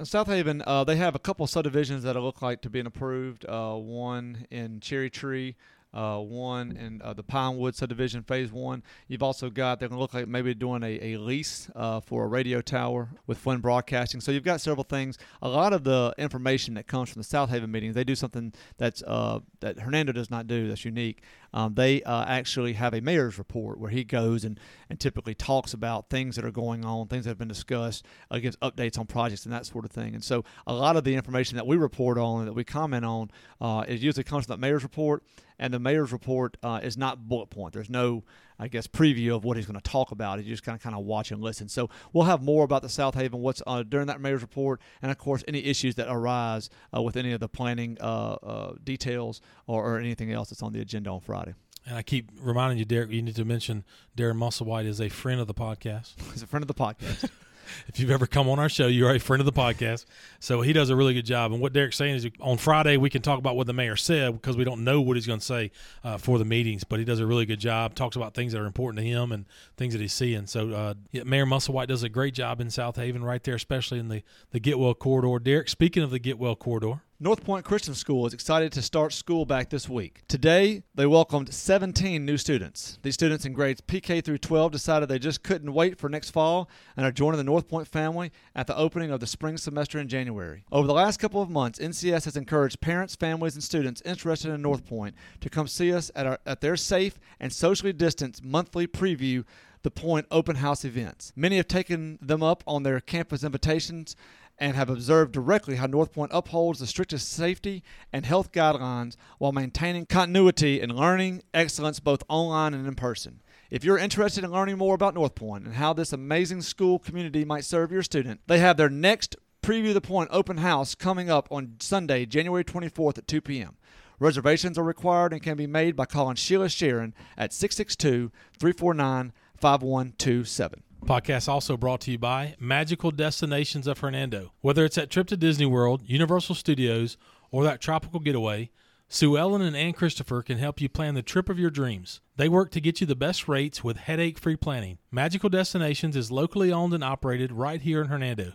[0.05, 3.45] South Haven, uh, they have a couple subdivisions that look like to being approved.
[3.49, 5.57] Uh, one in Cherry Tree,
[5.95, 8.83] uh, one and uh, the Pinewood subdivision, phase one.
[9.07, 12.25] You've also got they're going to look like maybe doing a, a lease uh, for
[12.25, 14.21] a radio tower with Flynn Broadcasting.
[14.21, 15.19] So you've got several things.
[15.43, 19.03] A lot of the information that comes from the Southaven meetings, they do something that's
[19.03, 20.69] uh, that Hernando does not do.
[20.69, 21.23] That's unique.
[21.53, 24.59] Um, they uh, actually have a mayor's report where he goes and,
[24.91, 28.39] and typically talks about things that are going on, things that have been discussed, uh,
[28.39, 30.15] gives updates on projects and that sort of thing.
[30.15, 33.05] And so a lot of the information that we report on and that we comment
[33.05, 33.31] on
[33.61, 35.23] uh, it usually comes from that mayor's report.
[35.59, 37.75] And the mayor's report uh, is not bullet point.
[37.75, 38.23] There's no,
[38.59, 40.43] I guess, preview of what he's going to talk about.
[40.43, 41.69] You just kind of kind of watch and listen.
[41.69, 45.19] So we'll have more about the Southaven, what's uh, during that mayor's report, and of
[45.19, 49.85] course any issues that arise uh, with any of the planning uh, uh, details or,
[49.85, 51.55] or anything else that's on the agenda on Friday.
[51.87, 53.85] And I keep reminding you, Derek, you need to mention
[54.17, 56.15] Darren Musselwhite is a friend of the podcast.
[56.33, 57.31] He's a friend of the podcast.
[57.87, 60.05] if you've ever come on our show, you're a friend of the podcast.
[60.41, 61.53] So he does a really good job.
[61.53, 64.33] And what Derek's saying is on Friday, we can talk about what the mayor said
[64.35, 65.71] because we don't know what he's going to say
[66.05, 68.61] uh, for the meetings, but he does a really good job, talks about things that
[68.61, 70.47] are important to him and things that he's seeing.
[70.47, 74.09] So uh, yeah, Mayor Musselwhite does a great job in Southaven right there, especially in
[74.09, 75.43] the, the Getwell corridor.
[75.43, 79.45] Derek, speaking of the Getwell corridor, North Point Christian School is excited to start school
[79.45, 80.23] back this week.
[80.29, 83.01] Today, they welcomed 17 new students.
[83.03, 86.71] These students in grades PK through 12 decided they just couldn't wait for next fall
[86.97, 90.07] and are joining the North Point family at the opening of the spring semester in
[90.07, 90.63] January.
[90.71, 94.63] Over the last couple of months, NCS has encouraged parents, families, and students interested in
[94.63, 98.87] North Point to come see us at, our, at their safe and socially distanced monthly
[98.87, 99.45] preview
[99.83, 101.33] the Point open house events.
[101.35, 104.15] Many have taken them up on their campus invitations
[104.59, 109.53] and have observed directly how North Point upholds the strictest safety and health guidelines while
[109.53, 113.41] maintaining continuity in learning excellence both online and in person.
[113.71, 117.45] If you're interested in learning more about North Point and how this amazing school community
[117.45, 121.49] might serve your student, they have their next Preview the Point open house coming up
[121.51, 123.77] on Sunday, January 24th at 2 p.m.
[124.19, 130.83] Reservations are required and can be made by calling Sheila Sharon at 662 349 5127.
[131.05, 134.53] Podcast also brought to you by Magical Destinations of Hernando.
[134.61, 137.17] Whether it's that trip to Disney World, Universal Studios,
[137.51, 138.71] or that tropical getaway,
[139.09, 142.21] Sue Ellen and Ann Christopher can help you plan the trip of your dreams.
[142.37, 144.99] They work to get you the best rates with headache free planning.
[145.11, 148.53] Magical Destinations is locally owned and operated right here in Hernando.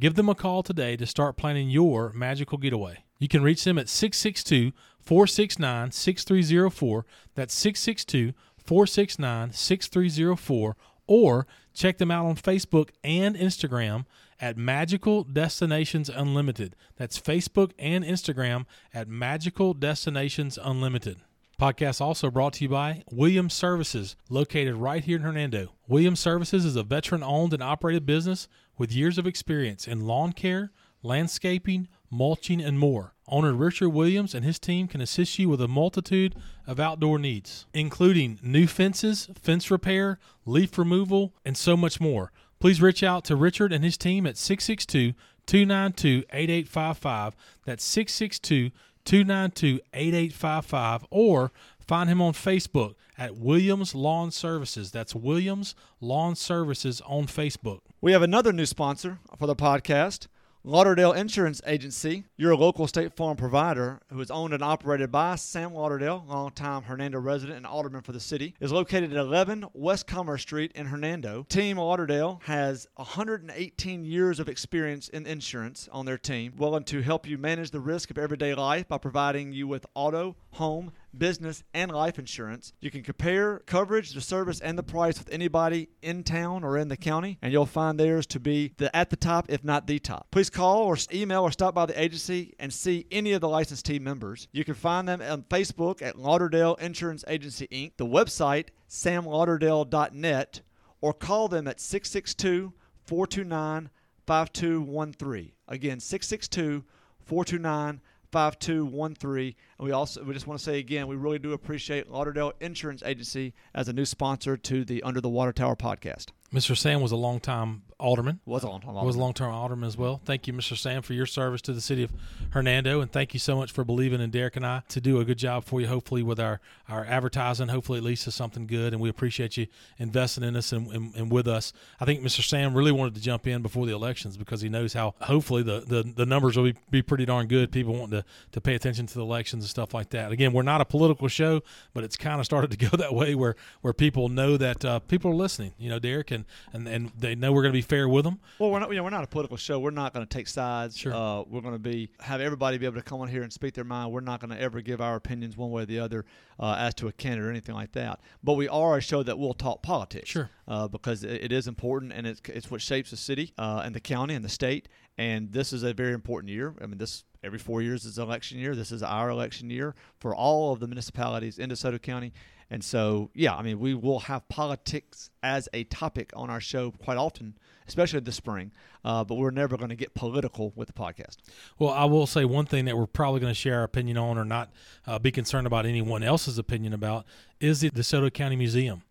[0.00, 3.04] Give them a call today to start planning your magical getaway.
[3.18, 7.06] You can reach them at 662 469 6304.
[7.34, 14.06] That's 662 469 6304 or check them out on Facebook and Instagram
[14.40, 16.74] at Magical Destinations Unlimited.
[16.96, 21.18] That's Facebook and Instagram at Magical Destinations Unlimited.
[21.60, 25.74] Podcast also brought to you by Williams Services, located right here in Hernando.
[25.86, 30.32] Williams Services is a veteran owned and operated business with years of experience in lawn
[30.32, 30.72] care,
[31.04, 33.14] landscaping, mulching, and more.
[33.26, 36.34] Owner Richard Williams and his team can assist you with a multitude
[36.66, 42.30] of outdoor needs, including new fences, fence repair, leaf removal, and so much more.
[42.60, 45.14] Please reach out to Richard and his team at 662
[45.46, 47.34] 292 8855.
[47.64, 48.70] That's 662
[49.04, 54.90] 292 8855 or find him on Facebook at Williams Lawn Services.
[54.90, 57.80] That's Williams Lawn Services on Facebook.
[58.00, 60.28] We have another new sponsor for the podcast.
[60.64, 65.74] Lauderdale Insurance Agency, your local State Farm provider, who is owned and operated by Sam
[65.74, 70.42] Lauderdale, longtime Hernando resident and alderman for the city, is located at 11 West Commerce
[70.42, 71.44] Street in Hernando.
[71.48, 77.26] Team Lauderdale has 118 years of experience in insurance on their team, willing to help
[77.26, 81.90] you manage the risk of everyday life by providing you with auto, home, business, and
[81.90, 82.72] life insurance.
[82.80, 86.88] You can compare coverage, the service, and the price with anybody in town or in
[86.88, 89.98] the county, and you'll find theirs to be the, at the top, if not the
[89.98, 90.30] top.
[90.30, 93.86] Please call or email or stop by the agency and see any of the licensed
[93.86, 94.48] team members.
[94.52, 100.60] You can find them on Facebook at Lauderdale Insurance Agency Inc., the website samlauderdale.net,
[101.00, 102.72] or call them at 662
[103.04, 103.90] 429
[104.26, 105.52] 5213.
[105.68, 106.84] Again, 662
[107.24, 108.00] 429
[108.32, 109.54] 5213.
[109.78, 113.02] And we also we just want to say again, we really do appreciate Lauderdale Insurance
[113.04, 116.30] Agency as a new sponsor to the Under the Water Tower podcast.
[116.52, 116.76] Mr.
[116.76, 118.40] Sam was a longtime alderman.
[118.44, 118.94] Was a long time.
[118.94, 120.20] was a long-term alderman as well.
[120.24, 120.76] Thank you, Mr.
[120.76, 122.10] Sam, for your service to the city of
[122.50, 125.24] Hernando, and thank you so much for believing in Derek and I to do a
[125.24, 125.86] good job for you.
[125.86, 129.68] Hopefully, with our our advertising, hopefully at least is something good, and we appreciate you
[129.98, 131.72] investing in us and, and, and with us.
[132.00, 132.42] I think Mr.
[132.42, 135.80] Sam really wanted to jump in before the elections because he knows how hopefully the
[135.86, 137.70] the, the numbers will be, be pretty darn good.
[137.70, 140.32] People want to to pay attention to the elections and stuff like that.
[140.32, 141.62] Again, we're not a political show,
[141.94, 144.98] but it's kind of started to go that way where where people know that uh,
[145.00, 145.72] people are listening.
[145.78, 148.40] You know, Derek, and and, and they know we're going to be fair with them.
[148.58, 148.90] Well, we're not.
[148.90, 149.78] You know, we're not a political show.
[149.78, 150.96] We're not going to take sides.
[150.96, 151.14] Sure.
[151.14, 153.74] Uh, we're going to be have everybody be able to come on here and speak
[153.74, 154.12] their mind.
[154.12, 156.24] We're not going to ever give our opinions one way or the other
[156.58, 158.20] uh, as to a candidate or anything like that.
[158.42, 160.30] But we are a show that will talk politics.
[160.30, 160.50] Sure.
[160.66, 163.94] Uh, because it, it is important and it's it's what shapes the city uh, and
[163.94, 164.88] the county and the state.
[165.18, 166.74] And this is a very important year.
[166.80, 168.74] I mean, this every four years is election year.
[168.74, 172.32] This is our election year for all of the municipalities in DeSoto County.
[172.70, 176.90] And so, yeah, I mean, we will have politics as a topic on our show
[176.90, 178.72] quite often, especially this spring.
[179.04, 181.38] Uh, but we're never going to get political with the podcast.
[181.78, 184.38] Well, I will say one thing that we're probably going to share our opinion on
[184.38, 184.70] or not
[185.06, 187.26] uh, be concerned about anyone else's opinion about
[187.60, 189.02] is the DeSoto County Museum.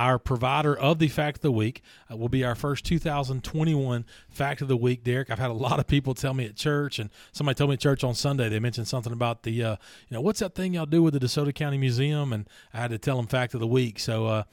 [0.00, 4.62] Our provider of the Fact of the Week uh, will be our first 2021 Fact
[4.62, 5.04] of the Week.
[5.04, 7.74] Derek, I've had a lot of people tell me at church, and somebody told me
[7.74, 9.76] at church on Sunday they mentioned something about the, uh,
[10.08, 12.32] you know, what's that thing y'all do with the DeSoto County Museum?
[12.32, 13.98] And I had to tell them Fact of the Week.
[13.98, 14.44] So, uh,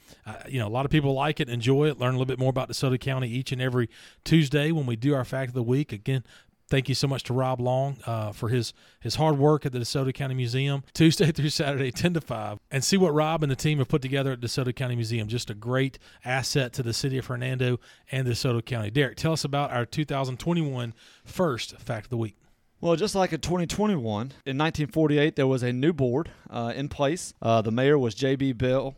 [0.46, 2.50] you know, a lot of people like it, enjoy it, learn a little bit more
[2.50, 3.88] about DeSoto County each and every
[4.24, 5.94] Tuesday when we do our Fact of the Week.
[5.94, 6.24] Again,
[6.70, 9.78] Thank you so much to Rob Long uh, for his his hard work at the
[9.78, 12.58] DeSoto County Museum, Tuesday through Saturday, 10 to 5.
[12.70, 15.28] And see what Rob and the team have put together at DeSoto County Museum.
[15.28, 17.80] Just a great asset to the city of Hernando
[18.12, 18.90] and DeSoto County.
[18.90, 20.92] Derek, tell us about our 2021
[21.24, 22.36] first Fact of the Week.
[22.80, 27.34] Well, just like in 2021, in 1948, there was a new board uh, in place.
[27.42, 28.52] Uh, the mayor was J.B.
[28.52, 28.94] Bill.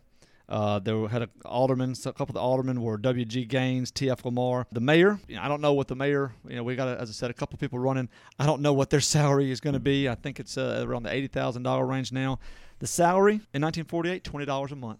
[0.51, 3.45] Uh, there had a alderman, so a couple of the aldermen were W.G.
[3.45, 4.25] Gaines, T.F.
[4.25, 4.67] Lamar.
[4.71, 7.09] The mayor, you know, I don't know what the mayor, you know, we got, as
[7.09, 8.09] I said, a couple of people running.
[8.37, 10.09] I don't know what their salary is going to be.
[10.09, 12.37] I think it's uh, around the $80,000 range now.
[12.79, 14.99] The salary in 1948, $20 a month.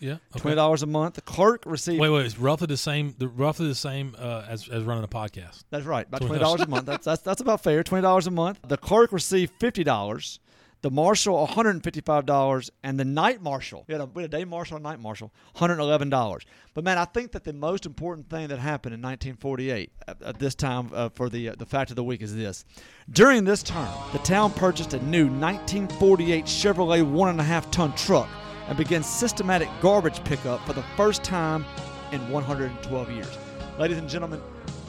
[0.00, 0.16] Yeah.
[0.36, 1.14] Twenty dollars a month.
[1.14, 2.00] The clerk received.
[2.00, 2.26] Wait, wait.
[2.26, 3.14] It's roughly the same.
[3.18, 5.62] The, roughly the same uh, as as running a podcast.
[5.70, 6.06] That's right.
[6.06, 6.26] About $20.
[6.26, 6.86] twenty dollars a month.
[6.86, 7.84] That's, that's that's about fair.
[7.84, 8.58] Twenty dollars a month.
[8.66, 10.40] The clerk received fifty dollars.
[10.86, 11.84] The marshal one hundred
[12.84, 13.84] and the night marshal.
[13.88, 16.10] We had a, we had a day marshal and night marshal, one hundred and eleven
[16.10, 16.44] dollars.
[16.74, 20.38] But man, I think that the most important thing that happened in 1948 at, at
[20.38, 22.64] this time uh, for the uh, the fact of the week is this:
[23.10, 27.92] during this term, the town purchased a new 1948 Chevrolet one and a half ton
[27.96, 28.28] truck
[28.68, 31.64] and began systematic garbage pickup for the first time
[32.12, 33.38] in 112 years.
[33.76, 34.38] Ladies and gentlemen,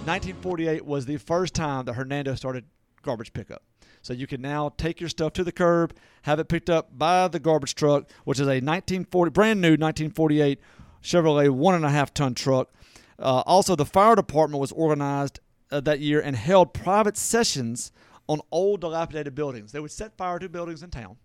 [0.06, 2.66] 1948 was the first time that Hernando started
[3.02, 3.64] garbage pickup.
[4.08, 7.28] So you can now take your stuff to the curb, have it picked up by
[7.28, 10.62] the garbage truck, which is a 1940 brand new 1948
[11.04, 12.70] Chevrolet one and a half ton truck.
[13.20, 15.41] Uh, also, the fire department was organized
[15.72, 17.91] uh, that year and held private sessions
[18.30, 19.74] on old dilapidated buildings.
[19.74, 21.17] They would set fire to buildings in town,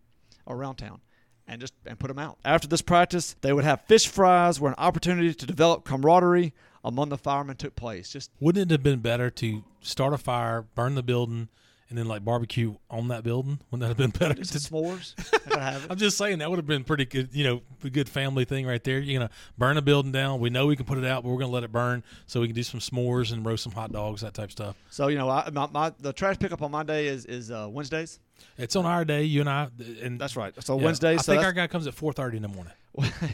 [0.48, 1.02] around town,
[1.46, 2.38] and just and put them out.
[2.44, 7.10] After this practice, they would have fish fries, where an opportunity to develop camaraderie among
[7.10, 8.10] the firemen took place.
[8.10, 11.48] Just Wouldn't it have been better to start a fire, burn the building,
[11.92, 13.58] and then like barbecue on that building?
[13.70, 14.42] Wouldn't that have been better?
[14.42, 15.12] just s'mores.
[15.54, 15.90] I have it.
[15.90, 18.66] I'm just saying that would have been pretty good, you know, a good family thing
[18.66, 18.98] right there.
[18.98, 20.40] You're gonna burn a building down.
[20.40, 22.46] We know we can put it out, but we're gonna let it burn so we
[22.46, 24.76] can do some s'mores and roast some hot dogs, that type of stuff.
[24.88, 27.68] So you know, I, my, my the trash pickup on my day is is uh,
[27.70, 28.18] Wednesdays.
[28.56, 29.68] It's on our day, you and I,
[30.00, 30.54] and That's right.
[30.64, 31.18] So yeah, Wednesdays.
[31.18, 32.72] I so think our guy comes at 4:30 in the morning.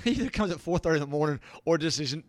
[0.04, 2.24] he either comes at four thirty in the morning or just isn't.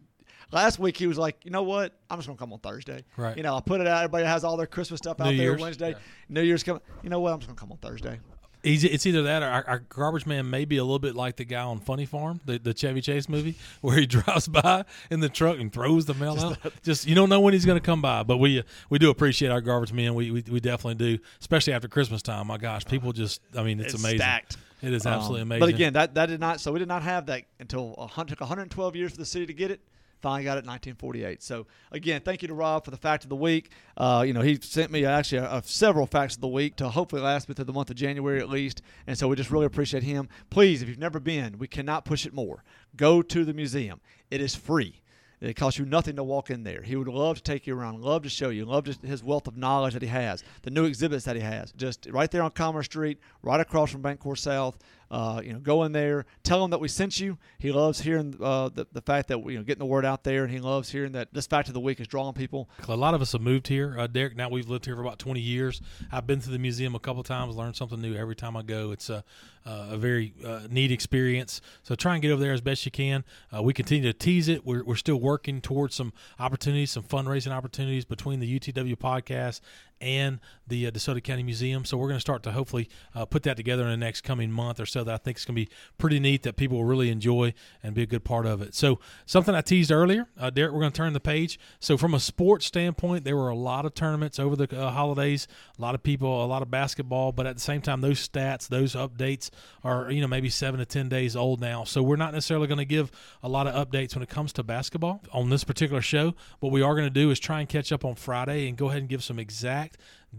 [0.51, 1.93] Last week he was like, you know what?
[2.09, 3.03] I'm just gonna come on Thursday.
[3.17, 3.37] Right.
[3.37, 3.97] You know, I put it out.
[4.03, 5.61] Everybody has all their Christmas stuff out New there Year's.
[5.61, 5.89] Wednesday.
[5.91, 5.97] Yeah.
[6.29, 6.81] New Year's coming.
[7.03, 7.33] You know what?
[7.33, 8.19] I'm just gonna come on Thursday.
[8.61, 11.45] It's either that or our, our garbage man may be a little bit like the
[11.45, 15.29] guy on Funny Farm, the, the Chevy Chase movie, where he drives by in the
[15.29, 16.57] truck and throws the mail out.
[16.83, 19.47] Just you don't know when he's going to come by, but we we do appreciate
[19.49, 20.13] our garbage men.
[20.13, 22.47] We, we we definitely do, especially after Christmas time.
[22.47, 24.19] My gosh, people just I mean it's, It's amazing.
[24.19, 24.57] stacked.
[24.81, 25.59] It is absolutely Um, amazing.
[25.61, 26.59] But again, that that did not.
[26.59, 29.45] So we did not have that until a hundred, took 112 years for the city
[29.45, 29.79] to get it.
[30.21, 31.41] Finally got it in 1948.
[31.41, 33.71] So again, thank you to Rob for the fact of the week.
[33.95, 36.89] Uh, you know, he sent me actually a, a several facts of the week to
[36.89, 38.81] hopefully last me through the month of January at least.
[39.07, 40.27] And so we just really appreciate him.
[40.49, 42.63] Please, if you've never been, we cannot push it more.
[42.95, 44.01] Go to the museum.
[44.29, 45.01] It is free.
[45.41, 46.81] It costs you nothing to walk in there.
[46.81, 49.47] He would love to take you around, love to show you, love to, his wealth
[49.47, 51.71] of knowledge that he has, the new exhibits that he has.
[51.71, 54.77] Just right there on Commerce Street, right across from Bancorp South.
[55.11, 57.37] Uh, you know, go in there, tell him that we sent you.
[57.57, 60.43] He loves hearing uh, the, the fact that you know getting the word out there,
[60.43, 62.69] and he loves hearing that this fact of the week is drawing people.
[62.87, 64.35] A lot of us have moved here, uh, Derek.
[64.35, 65.81] Now we've lived here for about 20 years.
[66.11, 68.91] I've been to the museum a couple times, learned something new every time I go.
[68.91, 69.23] It's a,
[69.65, 71.61] a very uh, neat experience.
[71.83, 73.23] So try and get over there as best you can.
[73.55, 74.65] Uh, we continue to tease it.
[74.65, 79.61] We're, we're still working towards some opportunities, some fundraising opportunities between the UTW podcast
[80.01, 81.85] and the uh, DeSoto County Museum.
[81.85, 84.51] So we're going to start to hopefully uh, put that together in the next coming
[84.51, 85.03] month or so.
[85.03, 87.93] That I think is going to be pretty neat that people will really enjoy and
[87.93, 88.75] be a good part of it.
[88.75, 91.59] So something I teased earlier, uh, Derek, we're going to turn the page.
[91.79, 95.47] So from a sports standpoint, there were a lot of tournaments over the uh, holidays.
[95.77, 98.67] A lot of people, a lot of basketball, but at the same time, those stats,
[98.67, 99.49] those updates
[99.83, 101.83] are you know maybe seven to ten days old now.
[101.83, 104.63] So we're not necessarily going to give a lot of updates when it comes to
[104.63, 106.35] basketball on this particular show.
[106.59, 108.87] What we are going to do is try and catch up on Friday and go
[108.89, 109.88] ahead and give some exact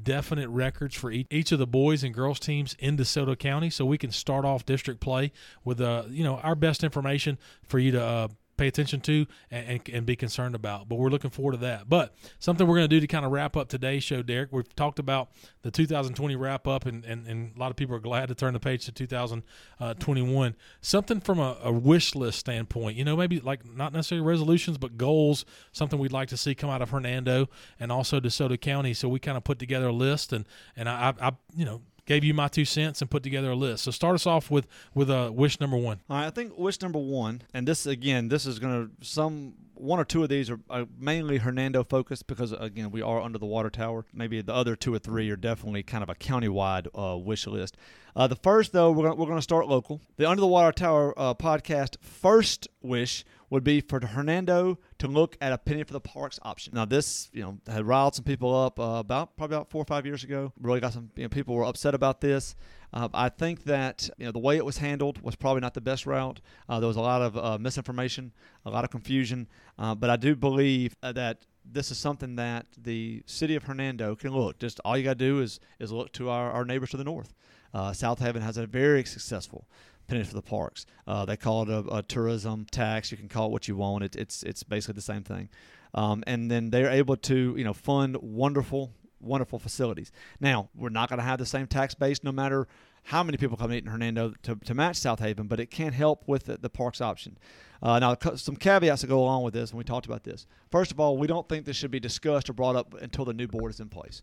[0.03, 3.99] definite records for each, of the boys and girls teams in DeSoto County, so we
[3.99, 5.33] can start off district play
[5.65, 8.29] with uh, you know our best information for you to uh,
[8.61, 10.87] pay attention to and, and, and, be concerned about.
[10.87, 11.89] But we're looking forward to that.
[11.89, 14.77] But something we're going to do to kind of wrap up today's show, Derek, we've
[14.77, 15.31] talked about
[15.63, 18.53] the 2020 wrap up, and, and, and a lot of people are glad to turn
[18.53, 20.49] the page to 2021.
[20.49, 24.77] Uh, something from a, a wish list standpoint, you know, maybe like not necessarily resolutions,
[24.77, 28.93] but goals, something we'd like to see come out of Hernando and also DeSoto County.
[28.93, 30.47] So we kind of put together a list, and,
[30.77, 33.85] and I, I, you know, gave you my two cents and put together a list.
[33.85, 36.01] So start us off with with a uh, wish number one.
[36.11, 39.55] All right, I think wish number one, and this again, this is going to some
[39.75, 43.39] one or two of these are, are, mainly Hernando focused because again we are under
[43.39, 44.07] the water tower.
[44.13, 47.77] Maybe the other two or three are definitely kind of a countywide uh, wish list.
[48.17, 50.01] Uh, the first though, we're gonna, we're going to start local.
[50.17, 55.37] The Under the Water Tower uh, podcast first wish would be for Hernando to look
[55.41, 56.73] at a penny for the parks option.
[56.75, 59.85] Now, this you know had riled some people up uh, about probably about four or
[59.85, 60.53] five years ago.
[60.61, 62.55] Really got some you know, people were upset about this.
[62.93, 65.81] Uh, I think that you know the way it was handled was probably not the
[65.81, 66.41] best route.
[66.69, 68.33] Uh, there was a lot of uh, misinformation,
[68.65, 72.67] a lot of confusion, uh, but I do believe uh, that this is something that
[72.77, 74.59] the city of Hernando can look.
[74.59, 77.05] Just all you got to do is is look to our, our neighbors to the
[77.05, 77.35] north.
[77.73, 79.69] Uh, Southaven has a very successful
[80.11, 80.87] for the parks.
[81.07, 83.11] Uh, they call it a, a, tourism tax.
[83.11, 84.05] You can call it what you want.
[84.05, 85.49] It, it's it's basically the same thing.
[85.95, 90.13] Um, and then they're able to you know fund wonderful wonderful facilities.
[90.41, 92.67] Now we're not going to have the same tax base no matter
[93.05, 95.93] how many people come to eat in Hernando to, to match Southaven, but it can
[95.93, 97.39] help with the, the parks option.
[97.83, 100.47] Uh, now, some caveats to go along with this, and we talked about this.
[100.71, 103.33] First of all, we don't think this should be discussed or brought up until the
[103.33, 104.23] new board is in place.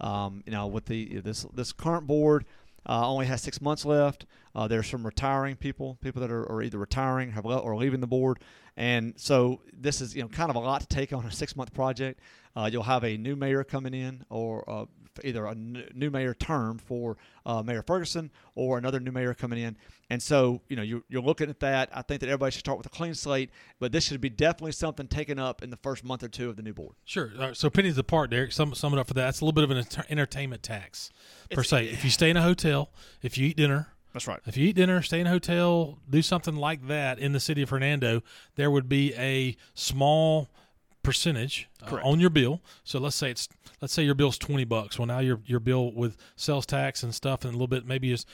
[0.00, 2.44] Um, you know, with the this this current board,
[2.86, 4.26] uh, only has six months left.
[4.54, 8.00] Uh, there's some retiring people, people that are, are either retiring have le- or leaving
[8.00, 8.38] the board,
[8.76, 11.56] and so this is you know kind of a lot to take on a six
[11.56, 12.20] month project.
[12.56, 14.84] Uh, you'll have a new mayor coming in, or uh,
[15.24, 19.76] either a new mayor term for uh, Mayor Ferguson or another new mayor coming in.
[20.10, 21.90] And so, you know, you're, you're looking at that.
[21.92, 24.72] I think that everybody should start with a clean slate, but this should be definitely
[24.72, 26.96] something taken up in the first month or two of the new board.
[27.04, 27.32] Sure.
[27.38, 28.52] Uh, so pennies apart, Derek.
[28.52, 29.28] Sum, sum it up for that.
[29.28, 31.10] It's a little bit of an entertainment tax
[31.50, 31.86] per it's, se.
[31.86, 32.90] If you stay in a hotel,
[33.22, 34.40] if you eat dinner, that's right.
[34.46, 37.62] If you eat dinner, stay in a hotel, do something like that in the city
[37.62, 38.22] of Hernando,
[38.56, 40.48] there would be a small
[41.08, 42.60] percentage uh, on your bill.
[42.84, 43.48] So let's say it's
[43.80, 44.98] let's say your bill's twenty bucks.
[44.98, 48.12] Well, now your your bill with sales tax and stuff and a little bit maybe
[48.12, 48.26] is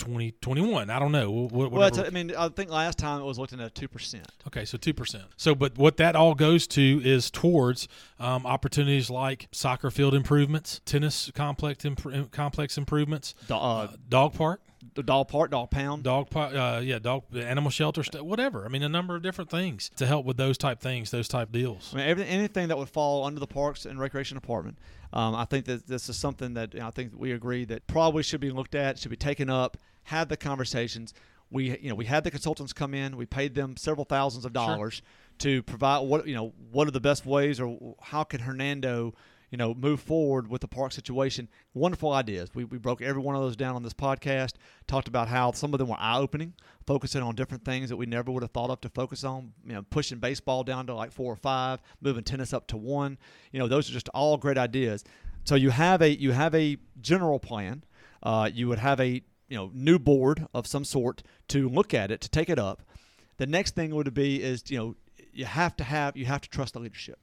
[0.00, 0.90] 20, 21.
[0.90, 1.30] I don't know.
[1.30, 4.26] What, well, I mean, I think last time it was looking at two percent.
[4.46, 5.24] Okay, so two percent.
[5.36, 7.86] So, but what that all goes to is towards
[8.18, 14.62] um, opportunities like soccer field improvements, tennis complex imp- complex improvements, uh, uh, dog park
[14.94, 18.64] the dog park, dog pound, dog uh, yeah, dog animal shelter, whatever.
[18.64, 21.52] I mean, a number of different things to help with those type things, those type
[21.52, 21.90] deals.
[21.92, 24.78] I mean, everything, anything that would fall under the Parks and Recreation Department.
[25.12, 27.86] Um, I think that this is something that you know, I think we agree that
[27.86, 31.14] probably should be looked at, should be taken up, have the conversations.
[31.50, 34.52] We you know we had the consultants come in, we paid them several thousands of
[34.52, 35.02] dollars sure.
[35.38, 39.14] to provide what you know what are the best ways or how can Hernando
[39.50, 41.48] you know, move forward with the park situation.
[41.74, 42.50] Wonderful ideas.
[42.54, 44.54] We, we broke every one of those down on this podcast,
[44.86, 46.54] talked about how some of them were eye opening,
[46.86, 49.72] focusing on different things that we never would have thought of to focus on, you
[49.72, 53.18] know, pushing baseball down to like four or five, moving tennis up to one.
[53.50, 55.04] You know, those are just all great ideas.
[55.44, 57.82] So you have a you have a general plan.
[58.22, 62.10] Uh, you would have a you know new board of some sort to look at
[62.10, 62.82] it to take it up.
[63.36, 64.96] The next thing would be is you know
[65.32, 67.18] you have to have you have to trust the leadership.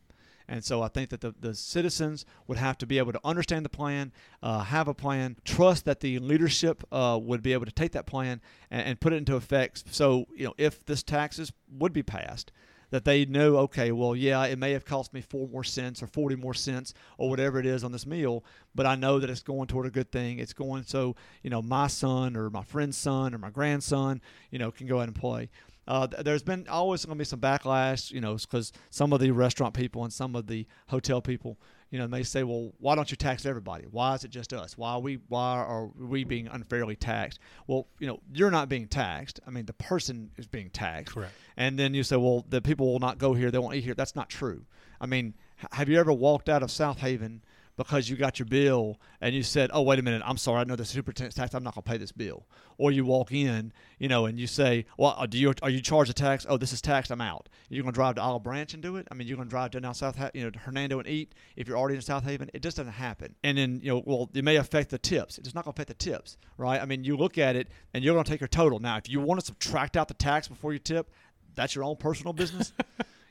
[0.50, 3.66] And so I think that the, the citizens would have to be able to understand
[3.66, 7.72] the plan, uh, have a plan, trust that the leadership uh, would be able to
[7.72, 8.40] take that plan
[8.72, 9.84] and, and put it into effect.
[9.94, 12.54] So, you know, if this taxes would be passed,
[12.90, 16.08] that they know, okay, well, yeah, it may have cost me four more cents or
[16.08, 19.44] 40 more cents or whatever it is on this meal, but I know that it's
[19.44, 20.40] going toward a good thing.
[20.40, 24.22] It's going so, you know, my son or my friend's son or my grandson,
[24.52, 25.50] you know, can go ahead and play.
[25.88, 29.32] Uh, there's been always going to be some backlash, you know, because some of the
[29.32, 31.58] restaurant people and some of the hotel people,
[31.90, 33.86] you know, they say, well, why don't you tax everybody?
[33.90, 34.78] Why is it just us?
[34.78, 37.40] Why are we why are we being unfairly taxed?
[37.66, 39.40] Well, you know, you're not being taxed.
[39.48, 41.14] I mean, the person is being taxed.
[41.14, 41.34] Correct.
[41.56, 43.52] And then you say, well, the people will not go here.
[43.52, 43.94] They won't eat here.
[43.94, 44.66] That's not true.
[45.00, 45.34] I mean,
[45.72, 47.40] have you ever walked out of Southaven?
[47.78, 50.64] Because you got your bill and you said, "Oh, wait a minute, I'm sorry, I
[50.64, 51.54] know the superintendent's tax.
[51.54, 52.48] I'm not going to pay this bill."
[52.80, 55.80] Or you walk in, you know, and you say, "Well, uh, do you are you
[55.80, 56.46] charged a tax?
[56.50, 57.12] Oh, this is taxed.
[57.12, 59.08] I'm out." You're going to drive to Olive Branch and do it.
[59.12, 61.36] I mean, you're going to drive to now South, you know, to Hernando and eat
[61.56, 62.50] if you're already in Southaven.
[62.54, 63.36] It just doesn't happen.
[63.44, 65.38] And then you know, well, it may affect the tips.
[65.38, 66.82] It's not going to affect the tips, right?
[66.82, 68.80] I mean, you look at it and you're going to take your total.
[68.80, 71.12] Now, if you want to subtract out the tax before you tip,
[71.56, 72.74] that's your own personal business.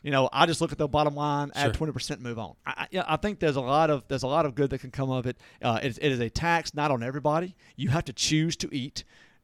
[0.07, 2.55] you know, I just look at the bottom line, add twenty percent, move on.
[2.65, 4.93] I, I, I think there's a lot of there's a lot of good that can
[4.93, 5.37] come of it.
[5.61, 7.57] Uh, it, it is a tax not on everybody.
[7.75, 9.03] You have to choose to eat,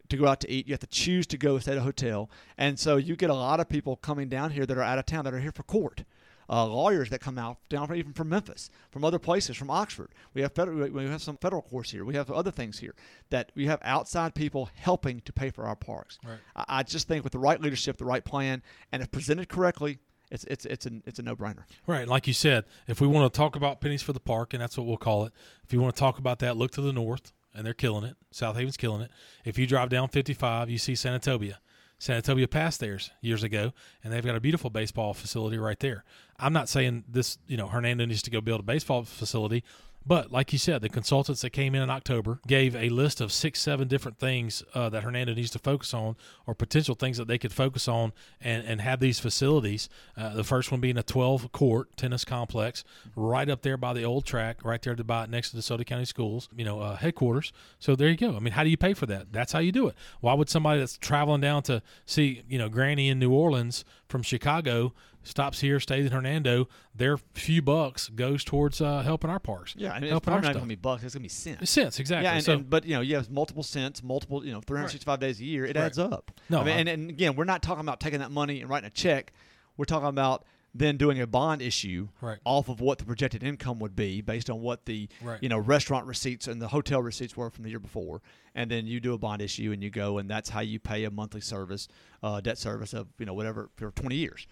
[0.09, 0.69] to go out to eat.
[0.69, 3.35] You have to choose to go stay at a hotel, and so you get a
[3.35, 5.65] lot of people coming down here that are out of town that are here for
[5.65, 6.05] court.
[6.49, 10.11] Uh, lawyers that come out down from, even from Memphis, from other places, from Oxford.
[10.35, 12.05] We have federal, we have some federal courts here.
[12.05, 12.95] We have other things here
[13.31, 16.19] that we have outside people helping to pay for our parks.
[16.25, 16.39] Right.
[16.55, 19.99] I, I just think with the right leadership, the right plan, and if presented correctly,
[20.33, 21.65] it's it's it's a it's a no brainer.
[21.87, 24.63] Right, like you said, if we want to talk about pennies for the park, and
[24.63, 25.33] that's what we'll call it.
[25.63, 28.17] If you want to talk about that, look to the north, and they're killing it.
[28.31, 29.11] Southaven's killing it.
[29.45, 31.57] If you drive down 55, you see Senatobia.
[32.01, 33.73] Senatobia passed theirs years ago,
[34.03, 36.03] and they've got a beautiful baseball facility right there.
[36.39, 39.63] I'm not saying this, you know, Hernando needs to go build a baseball facility.
[40.07, 43.33] But like you said, the consultants that came in in October gave a list of
[43.33, 47.29] six, seven different things uh, that Hernando needs to focus on, or potential things that
[47.29, 49.89] they could focus on and, and have these facilities.
[50.17, 52.85] Uh, the first one being a 12 court tennis complex
[53.15, 55.87] right up there by the old track, right there to buy next to the DeSoto
[55.87, 57.53] County Schools, you know, uh, headquarters.
[57.79, 58.37] So there you go.
[58.37, 59.33] I mean, how do you pay for that?
[59.33, 59.95] That's how you do it.
[60.21, 64.23] Why would somebody that's traveling down to see, you know, Granny in New Orleans from
[64.23, 64.93] Chicago
[65.23, 69.75] stops here, stays in Hernando, their few bucks goes towards uh, helping our parks.
[69.77, 71.03] Yeah, and it's helping probably not going to be bucks.
[71.05, 71.71] It's going to be cents.
[71.71, 72.25] Cents, exactly.
[72.25, 75.21] Yeah, and, so, and- but you know, you have multiple cents, multiple, you know, 365
[75.21, 75.65] days a year.
[75.65, 75.85] It Right.
[75.85, 76.31] adds up.
[76.49, 78.87] No, I mean, and, and again, we're not talking about taking that money and writing
[78.87, 79.33] a check.
[79.77, 80.45] We're talking about
[80.75, 82.39] then doing a bond issue Right.
[82.47, 85.39] off of what the projected income would be based on what the Right.
[85.43, 88.23] you know restaurant receipts and the hotel receipts were from the year before,
[88.55, 91.05] and then you do a bond issue and you go and that's how you pay
[91.05, 91.89] a monthly service,
[92.23, 94.47] uh, debt service of you know whatever for 20 years.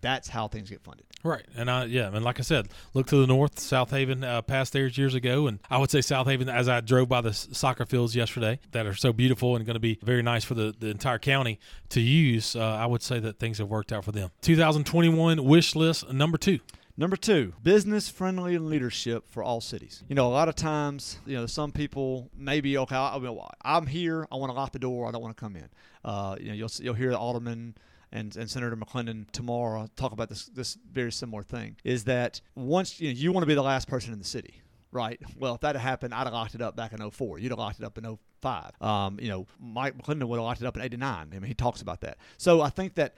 [0.00, 1.06] That's how things get funded.
[1.22, 3.56] Right, and I yeah, and like I said, look to the north.
[3.56, 6.52] Southaven uh, passed theirs years ago, and I would say Southaven.
[6.52, 9.74] As I drove by the s- soccer fields yesterday, that are so beautiful and going
[9.74, 11.58] to be very nice for the, the entire county
[11.90, 14.30] to use, uh, I would say that things have worked out for them.
[14.42, 16.60] 2021 wish list number two.
[16.98, 20.02] Number two, business friendly leadership for all cities.
[20.08, 23.86] You know, a lot of times, you know, some people maybe okay, I, I- I'm
[23.86, 25.68] here, I want to lock the door, I don't want to come in.
[26.04, 27.74] Uh, you know, you'll you'll hear the alderman
[28.16, 31.76] and, and Senator McLendon tomorrow talk about this this very similar thing.
[31.84, 34.62] Is that once you know you want to be the last person in the city,
[34.90, 35.20] right?
[35.38, 37.38] Well, if that had happened, I'd have locked it up back in 04.
[37.38, 38.70] You'd have locked it up in 05.
[38.80, 41.28] Um, you know, Mike McLendon would have locked it up in 89.
[41.30, 42.16] I mean, he talks about that.
[42.38, 43.16] So I think that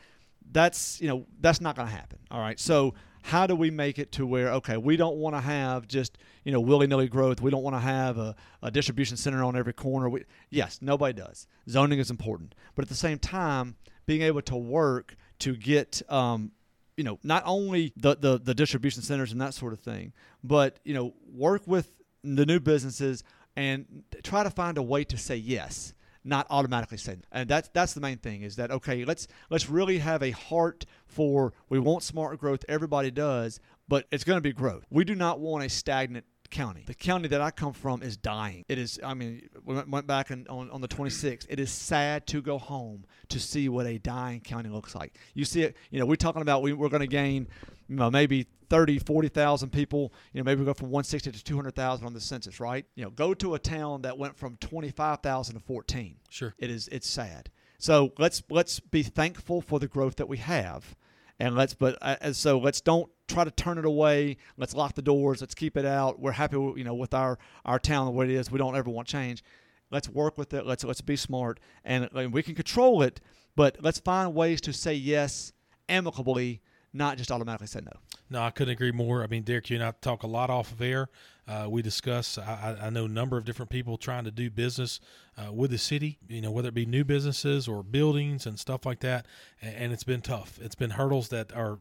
[0.50, 2.18] that's you know that's not going to happen.
[2.30, 5.40] All right, so how do we make it to where okay we don't want to
[5.40, 9.42] have just you know willy-nilly growth we don't want to have a, a distribution center
[9.42, 13.74] on every corner we, yes nobody does zoning is important but at the same time
[14.08, 16.50] being able to work to get um,
[16.96, 20.80] you know not only the, the the distribution centers and that sort of thing but
[20.82, 21.92] you know work with
[22.24, 23.22] the new businesses
[23.54, 23.84] and
[24.22, 25.92] try to find a way to say yes
[26.24, 29.98] not automatically say and that's that's the main thing is that okay let's let's really
[29.98, 34.52] have a heart for we want smart growth everybody does but it's going to be
[34.52, 34.84] growth.
[34.90, 36.84] We do not want a stagnant county.
[36.86, 38.64] The county that i come from is dying.
[38.68, 42.26] It is i mean we went, went back on, on the 26th it is sad
[42.28, 45.16] to go home to see what a dying county looks like.
[45.34, 47.48] You see it you know we're talking about we, we're going to gain
[47.88, 52.06] you know maybe 30 40,000 people you know maybe we go from 160 to 200,000
[52.06, 52.84] on the census right?
[52.94, 56.54] You know go to a town that went from 25,000 to 14 Sure.
[56.58, 57.50] it is it's sad.
[57.80, 60.96] So let's let's be thankful for the growth that we have,
[61.38, 64.36] and let's but uh, so let's don't try to turn it away.
[64.56, 65.40] Let's lock the doors.
[65.40, 66.18] Let's keep it out.
[66.18, 68.50] We're happy, you know, with our our town the way it is.
[68.50, 69.42] We don't ever want change.
[69.90, 70.66] Let's work with it.
[70.66, 73.20] Let's let's be smart, and, and we can control it.
[73.56, 75.52] But let's find ways to say yes
[75.88, 76.60] amicably,
[76.98, 77.92] not just automatically say no.
[78.28, 79.22] No, I couldn't agree more.
[79.22, 81.08] I mean, Derek, you and I talk a lot off of air.
[81.46, 82.36] Uh, we discuss.
[82.36, 85.00] I, I know a number of different people trying to do business
[85.38, 86.18] uh, with the city.
[86.28, 89.24] You know, whether it be new businesses or buildings and stuff like that.
[89.62, 90.58] And, and it's been tough.
[90.60, 91.78] It's been hurdles that are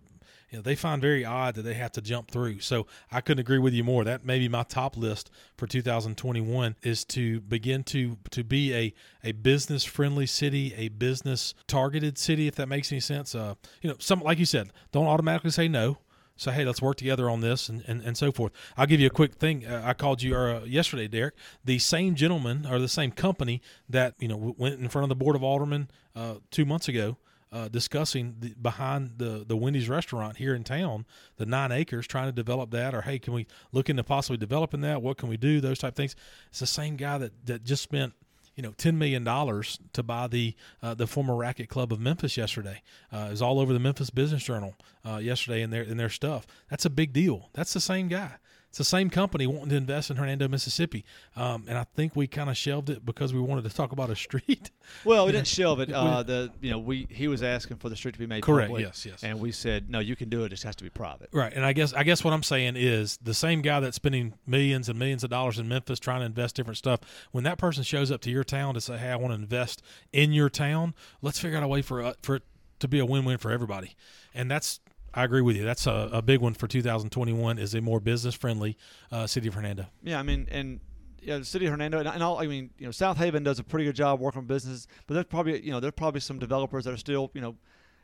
[0.50, 2.60] you know, they find very odd that they have to jump through.
[2.60, 4.04] So I couldn't agree with you more.
[4.04, 8.94] That may be my top list for 2021 is to begin to to be a
[9.24, 13.36] a business friendly city, a business targeted city, if that makes any sense.
[13.36, 15.98] Uh, you know, some like you said, don't automatically say no
[16.38, 18.52] say, hey, let's work together on this and, and, and so forth.
[18.78, 19.66] I'll give you a quick thing.
[19.66, 21.34] Uh, I called you uh, yesterday, Derek.
[21.66, 25.16] The same gentleman or the same company that you know went in front of the
[25.16, 27.18] board of aldermen uh, two months ago
[27.58, 31.06] uh, discussing the, behind the the Wendy's restaurant here in town,
[31.38, 34.82] the nine acres, trying to develop that, or hey, can we look into possibly developing
[34.82, 35.02] that?
[35.02, 35.60] What can we do?
[35.60, 36.16] Those type things.
[36.50, 38.14] It's the same guy that that just spent
[38.56, 42.38] you know ten million dollars to buy the uh, the former Racquet Club of Memphis
[42.38, 42.84] yesterday.
[43.12, 46.10] Uh, it was all over the Memphis Business Journal uh, yesterday in their in their
[46.10, 46.46] stuff.
[46.70, 47.50] That's a big deal.
[47.54, 48.34] That's the same guy.
[48.78, 51.04] It's the same company wanting to invest in Hernando, Mississippi,
[51.36, 54.12] um, and I think we kind of shelved it because we wanted to talk about
[54.12, 54.70] a street.
[55.04, 55.92] Well, we didn't shelve it.
[55.92, 58.70] Uh, the you know we he was asking for the street to be made Correct,
[58.70, 59.22] public, yes, yes.
[59.22, 60.46] and we said no, you can do it.
[60.46, 61.28] It just has to be private.
[61.34, 64.36] Right, and I guess I guess what I'm saying is the same guy that's spending
[64.46, 67.02] millions and millions of dollars in Memphis trying to invest different stuff.
[67.32, 69.82] When that person shows up to your town to say, "Hey, I want to invest
[70.14, 72.44] in your town," let's figure out a way for uh, for it
[72.80, 73.98] to be a win-win for everybody.
[74.34, 74.80] And that's
[75.18, 75.66] I agree with you.
[75.66, 77.58] That's a, a big one for 2021.
[77.58, 78.78] Is a more business-friendly
[79.12, 79.88] uh, city of Hernando.
[80.04, 80.80] Yeah, I mean, and
[81.20, 82.38] yeah, the city of Hernando, and, and all.
[82.38, 85.26] I mean, you know, Southaven does a pretty good job working with businesses, but there's
[85.26, 87.56] probably you know there's probably some developers that are still you know.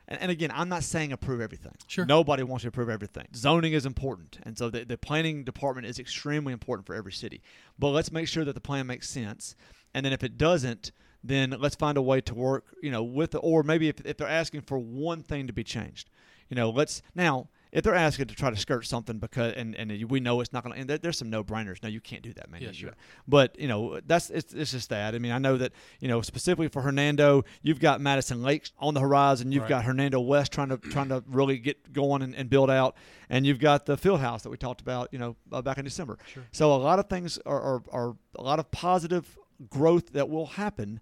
[0.08, 1.72] And, and again, I'm not saying approve everything.
[1.86, 2.04] Sure.
[2.04, 3.26] Nobody wants to approve everything.
[3.34, 7.42] Zoning is important, and so the, the planning department is extremely important for every city.
[7.78, 9.54] But let's make sure that the plan makes sense,
[9.94, 10.90] and then if it doesn't,
[11.22, 14.18] then let's find a way to work, you know, with the, or maybe if, if
[14.18, 16.10] they're asking for one thing to be changed,
[16.48, 20.08] you know, let's now if they're asking to try to skirt something because and, and
[20.08, 22.22] we know it's not going to and there, there's some no brainers no you can't
[22.22, 22.62] do that man.
[22.62, 22.92] Yeah, sure.
[23.26, 25.12] but you know that's it's, it's just that.
[25.14, 28.94] I mean i know that you know specifically for hernando you've got madison lake on
[28.94, 29.50] the horizon.
[29.50, 29.68] You've Right.
[29.70, 32.94] got hernando west trying to trying to really get going and, and build out.
[33.28, 35.84] And you've got the field house that we talked about you know uh, back in
[35.84, 36.16] december.
[36.32, 36.44] Sure.
[36.52, 39.36] so a lot of things are, are, are a lot of positive
[39.68, 41.00] growth that will happen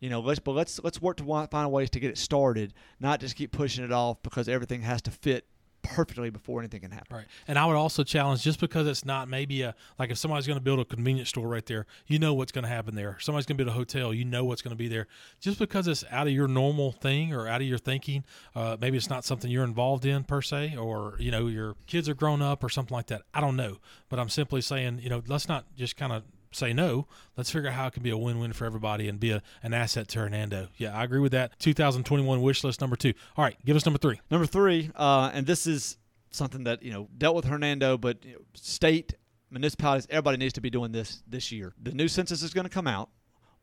[0.00, 3.20] you know, let's but let's let's work to find ways to get it started, not
[3.20, 5.46] just keep pushing it off because everything has to fit
[5.82, 7.16] perfectly before anything can happen.
[7.16, 7.26] Right.
[7.48, 10.58] And I would also challenge just because it's not maybe a like if somebody's going
[10.58, 13.16] to build a convenience store right there, you know what's going to happen there.
[13.20, 15.06] Somebody's going to build a hotel, you know what's going to be there.
[15.40, 18.24] Just because it's out of your normal thing or out of your thinking,
[18.54, 22.08] uh, maybe it's not something you're involved in per se, or you know your kids
[22.08, 23.22] are grown up or something like that.
[23.34, 23.78] I don't know,
[24.08, 26.22] but I'm simply saying, you know, let's not just kind of
[26.52, 27.06] say no.
[27.36, 29.72] Let's figure out how it can be a win-win for everybody and be a, an
[29.72, 30.68] asset to Hernando.
[30.76, 31.58] Yeah, I agree with that.
[31.58, 33.14] 2021 wish list number two.
[33.36, 34.20] All right, give us number three.
[34.30, 35.96] Number three, uh, and this is
[36.30, 39.14] something that you know dealt with Hernando, but you know, state
[39.50, 41.72] municipalities, everybody needs to be doing this this year.
[41.82, 43.10] The new census is going to come out.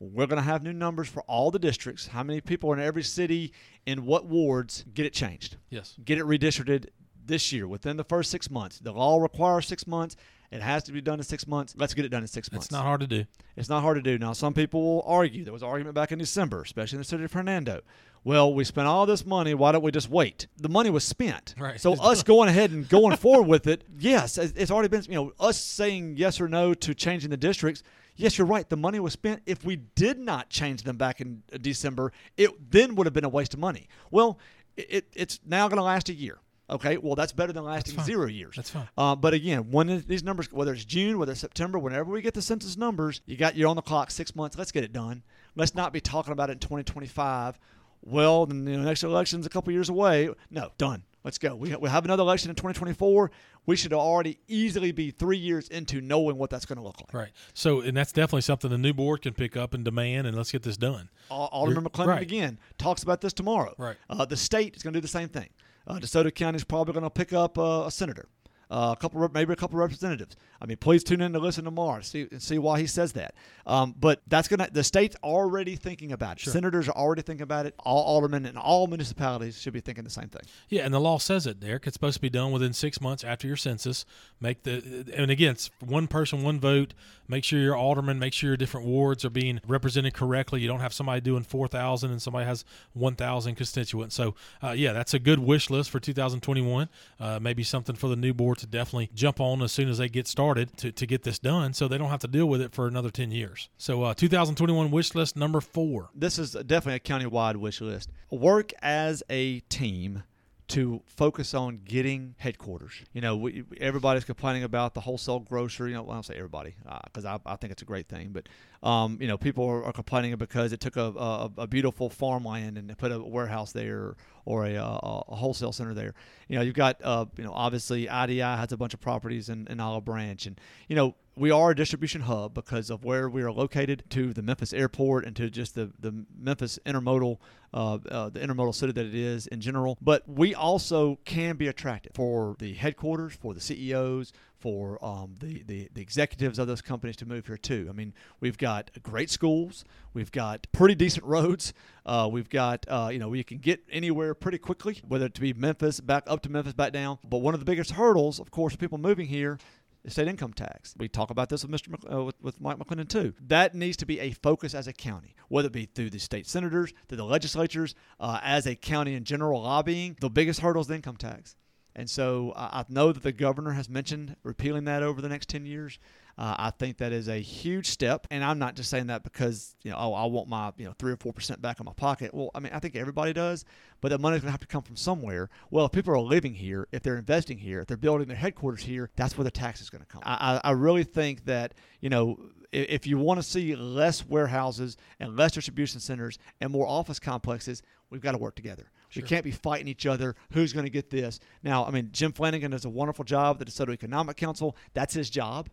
[0.00, 2.06] We're going to have new numbers for all the districts.
[2.06, 3.52] How many people are in every city,
[3.84, 4.84] in what wards?
[4.94, 5.56] Get it changed.
[5.70, 5.96] Yes.
[6.04, 6.86] Get it redistricted
[7.24, 8.78] this year within the first six months.
[8.78, 10.14] The law requires six months.
[10.50, 11.74] It has to be done in six months.
[11.76, 12.66] Let's get it done in six months.
[12.66, 13.26] It's not hard to do.
[13.56, 14.18] It's not hard to do.
[14.18, 15.44] Now, some people will argue.
[15.44, 17.82] There was an argument back in December, especially in the city of Hernando.
[18.24, 19.54] Well, we spent all this money.
[19.54, 20.46] Why don't we just wait?
[20.56, 21.54] The money was spent.
[21.58, 21.80] Right.
[21.80, 25.02] So us going ahead and going forward with it, yes, it's already been.
[25.04, 27.82] You know, us saying yes or no to changing the districts.
[28.16, 28.68] Yes, you're right.
[28.68, 29.42] The money was spent.
[29.46, 33.28] If we did not change them back in December, it then would have been a
[33.28, 33.88] waste of money.
[34.10, 34.38] Well,
[34.76, 36.38] it, it's now going to last a year.
[36.70, 38.56] Okay, well that's better than lasting zero years.
[38.56, 38.88] That's fine.
[38.96, 42.34] Uh, but again, when these numbers, whether it's June, whether it's September, whenever we get
[42.34, 44.58] the census numbers, you got you're on the clock six months.
[44.58, 45.22] Let's get it done.
[45.56, 47.58] Let's not be talking about it in 2025.
[48.02, 50.30] Well, then the next election's a couple years away.
[50.50, 51.02] No, done.
[51.24, 51.56] Let's go.
[51.56, 53.30] We, we have another election in 2024.
[53.66, 57.12] We should already easily be three years into knowing what that's going to look like.
[57.12, 57.32] Right.
[57.52, 60.52] So, and that's definitely something the new board can pick up and demand, and let's
[60.52, 61.10] get this done.
[61.28, 62.22] Alderman You're- McLendon right.
[62.22, 63.74] again talks about this tomorrow.
[63.76, 63.96] Right.
[64.08, 65.48] Uh, the state is going to do the same thing.
[65.88, 68.28] Uh, DeSoto County is probably going to pick up uh, a senator,
[68.70, 70.36] uh, a couple, maybe a couple representatives.
[70.60, 73.34] I mean, please tune in to listen tomorrow, see and see why he says that.
[73.66, 76.40] Um, but that's going to the state's already thinking about it.
[76.40, 76.52] Sure.
[76.52, 77.74] Senators are already thinking about it.
[77.78, 80.42] All aldermen and all municipalities should be thinking the same thing.
[80.68, 81.86] Yeah, and the law says it, Derek.
[81.86, 84.04] It's supposed to be done within six months after your census.
[84.40, 86.94] Make the and again, it's one person, one vote.
[87.26, 90.60] Make sure your alderman, make sure your different wards are being represented correctly.
[90.60, 94.14] You don't have somebody doing four thousand and somebody has one thousand constituents.
[94.14, 96.88] So, uh, yeah, that's a good wish list for 2021.
[97.20, 100.08] Uh, maybe something for the new board to definitely jump on as soon as they
[100.08, 102.74] get started to, to get this done, so they don't have to deal with it
[102.74, 103.68] for another ten years.
[103.78, 106.10] So, uh, 2021 wish list number four.
[106.14, 108.10] This is definitely a countywide wish list.
[108.30, 110.22] Work as a team
[110.68, 112.92] to focus on getting headquarters.
[113.14, 115.90] You know, we, everybody's complaining about the wholesale grocery.
[115.90, 118.06] You know, well, I don't say everybody because uh, I, I think it's a great
[118.06, 118.48] thing, but
[118.86, 122.78] um, you know, people are, are, complaining because it took a, a, a, beautiful farmland
[122.78, 124.14] and put a warehouse there
[124.44, 126.14] or a, a, a wholesale center there.
[126.48, 129.66] You know, you've got, uh, you know, obviously IDI has a bunch of properties in,
[129.68, 133.42] in Olive Branch, and you know, we are a distribution hub because of where we
[133.42, 137.38] are located to the Memphis airport and to just the, the Memphis intermodal,
[137.72, 139.96] uh, uh, the intermodal city that it is in general.
[140.00, 145.62] But we also can be attractive for the headquarters, for the CEOs, for um, the,
[145.62, 147.86] the, the executives of those companies to move here too.
[147.88, 151.72] I mean, we've got great schools, we've got pretty decent roads,
[152.04, 155.40] uh, we've got uh, you know we can get anywhere pretty quickly, whether it to
[155.40, 157.18] be Memphis back up to Memphis back down.
[157.22, 159.58] But one of the biggest hurdles, of course, people moving here
[160.06, 160.94] state income tax.
[160.96, 161.90] We talk about this with Mr.
[161.90, 163.34] Mc, uh, with, with Mike McLendon too.
[163.40, 166.46] That needs to be a focus as a county, whether it be through the state
[166.46, 170.16] senators, through the legislatures, uh, as a county in general lobbying.
[170.20, 171.56] The biggest hurdle is the income tax.
[171.94, 175.66] And so I know that the governor has mentioned repealing that over the next 10
[175.66, 175.98] years.
[176.38, 179.74] Uh, I think that is a huge step, and I'm not just saying that because
[179.82, 181.92] you know oh I want my you know three or four percent back in my
[181.92, 182.32] pocket.
[182.32, 183.64] Well, I mean I think everybody does,
[184.00, 185.50] but the money's going to have to come from somewhere.
[185.72, 188.82] Well, if people are living here, if they're investing here, if they're building their headquarters
[188.82, 190.22] here, that's where the tax is going to come.
[190.24, 192.38] I, I really think that you know
[192.70, 197.82] if you want to see less warehouses and less distribution centers and more office complexes,
[198.10, 198.92] we've got to work together.
[199.08, 199.22] Sure.
[199.22, 200.36] We can't be fighting each other.
[200.52, 201.40] Who's going to get this?
[201.64, 204.76] Now, I mean, Jim Flanagan does a wonderful job at the DeSoto Economic Council.
[204.92, 205.70] That's his job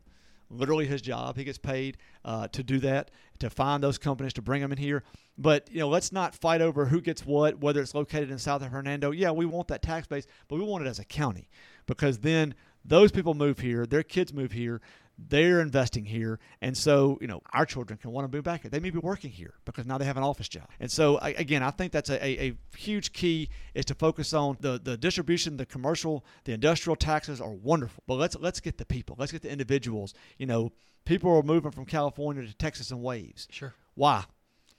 [0.50, 1.38] literally his job.
[1.38, 4.78] He gets paid uh, to do that, to find those companies, to bring them in
[4.78, 5.04] here.
[5.38, 8.62] But you know, let's not fight over who gets what, whether it's located in South
[8.62, 9.12] of Hernando.
[9.12, 11.50] Yeah, we want that tax base, but we want it as a county
[11.86, 14.82] because then those people move here, their kids move here,
[15.18, 18.70] they're investing here, and so you know our children can want to move back here.
[18.70, 20.68] They may be working here because now they have an office job.
[20.80, 24.58] And so again, I think that's a, a, a huge key is to focus on
[24.60, 28.86] the the distribution, the commercial, the industrial taxes are wonderful, but let's let's get the
[28.86, 30.14] people, let's get the individuals.
[30.38, 30.72] You know,
[31.06, 33.48] people are moving from California to Texas in waves.
[33.52, 33.74] Sure.
[33.96, 34.26] Why?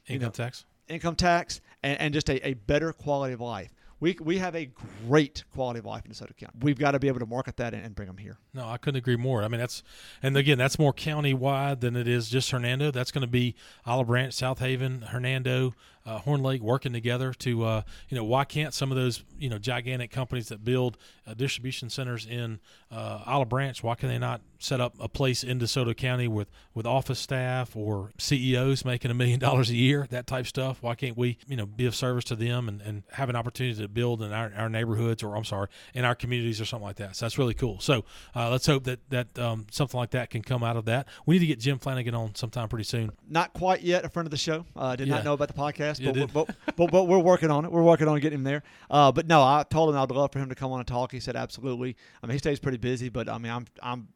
[0.06, 0.64] Income you know, tax.
[0.88, 4.70] Income tax and, and just a, a better quality of life we, we have a
[5.06, 6.58] great quality of life in DeSoto County.
[6.60, 8.38] We've got to be able to market that and, and bring them here.
[8.52, 9.42] No, I couldn't agree more.
[9.42, 9.82] I mean, that's,
[10.22, 12.90] and again, that's more county wide than it is just Hernando.
[12.90, 13.54] That's going to be
[13.86, 15.74] Olive Branch, Southaven, Hernando,
[16.06, 19.50] uh, Horn Lake working together to, uh, you know, why can't some of those, you
[19.50, 20.96] know, gigantic companies that build
[21.26, 25.42] uh, distribution centers in uh, Olive Branch, why can they not set up a place
[25.42, 30.06] in DeSoto County with, with office staff or CEOs making a million dollars a year,
[30.10, 30.78] that type stuff?
[30.80, 33.80] Why can't we, you know, be of service to them and, and have an opportunity
[33.82, 36.96] to build in our, our neighborhoods or, I'm sorry, in our communities or something like
[36.96, 37.16] that?
[37.16, 37.80] So that's really cool.
[37.80, 38.04] So
[38.34, 41.08] uh, let's hope that, that um, something like that can come out of that.
[41.26, 43.10] We need to get Jim Flanagan on sometime pretty soon.
[43.28, 44.64] Not quite yet a friend of the show.
[44.76, 45.16] I uh, did yeah.
[45.16, 47.72] not know about the podcast, but, but, but, but, we're working on it.
[47.72, 48.62] We're working on getting him there.
[48.90, 51.12] Uh, but no, I told him I'd love for him to come on and talk.
[51.12, 51.96] He said absolutely.
[52.22, 54.08] I mean, he stays pretty busy, but I mean, I'm I'm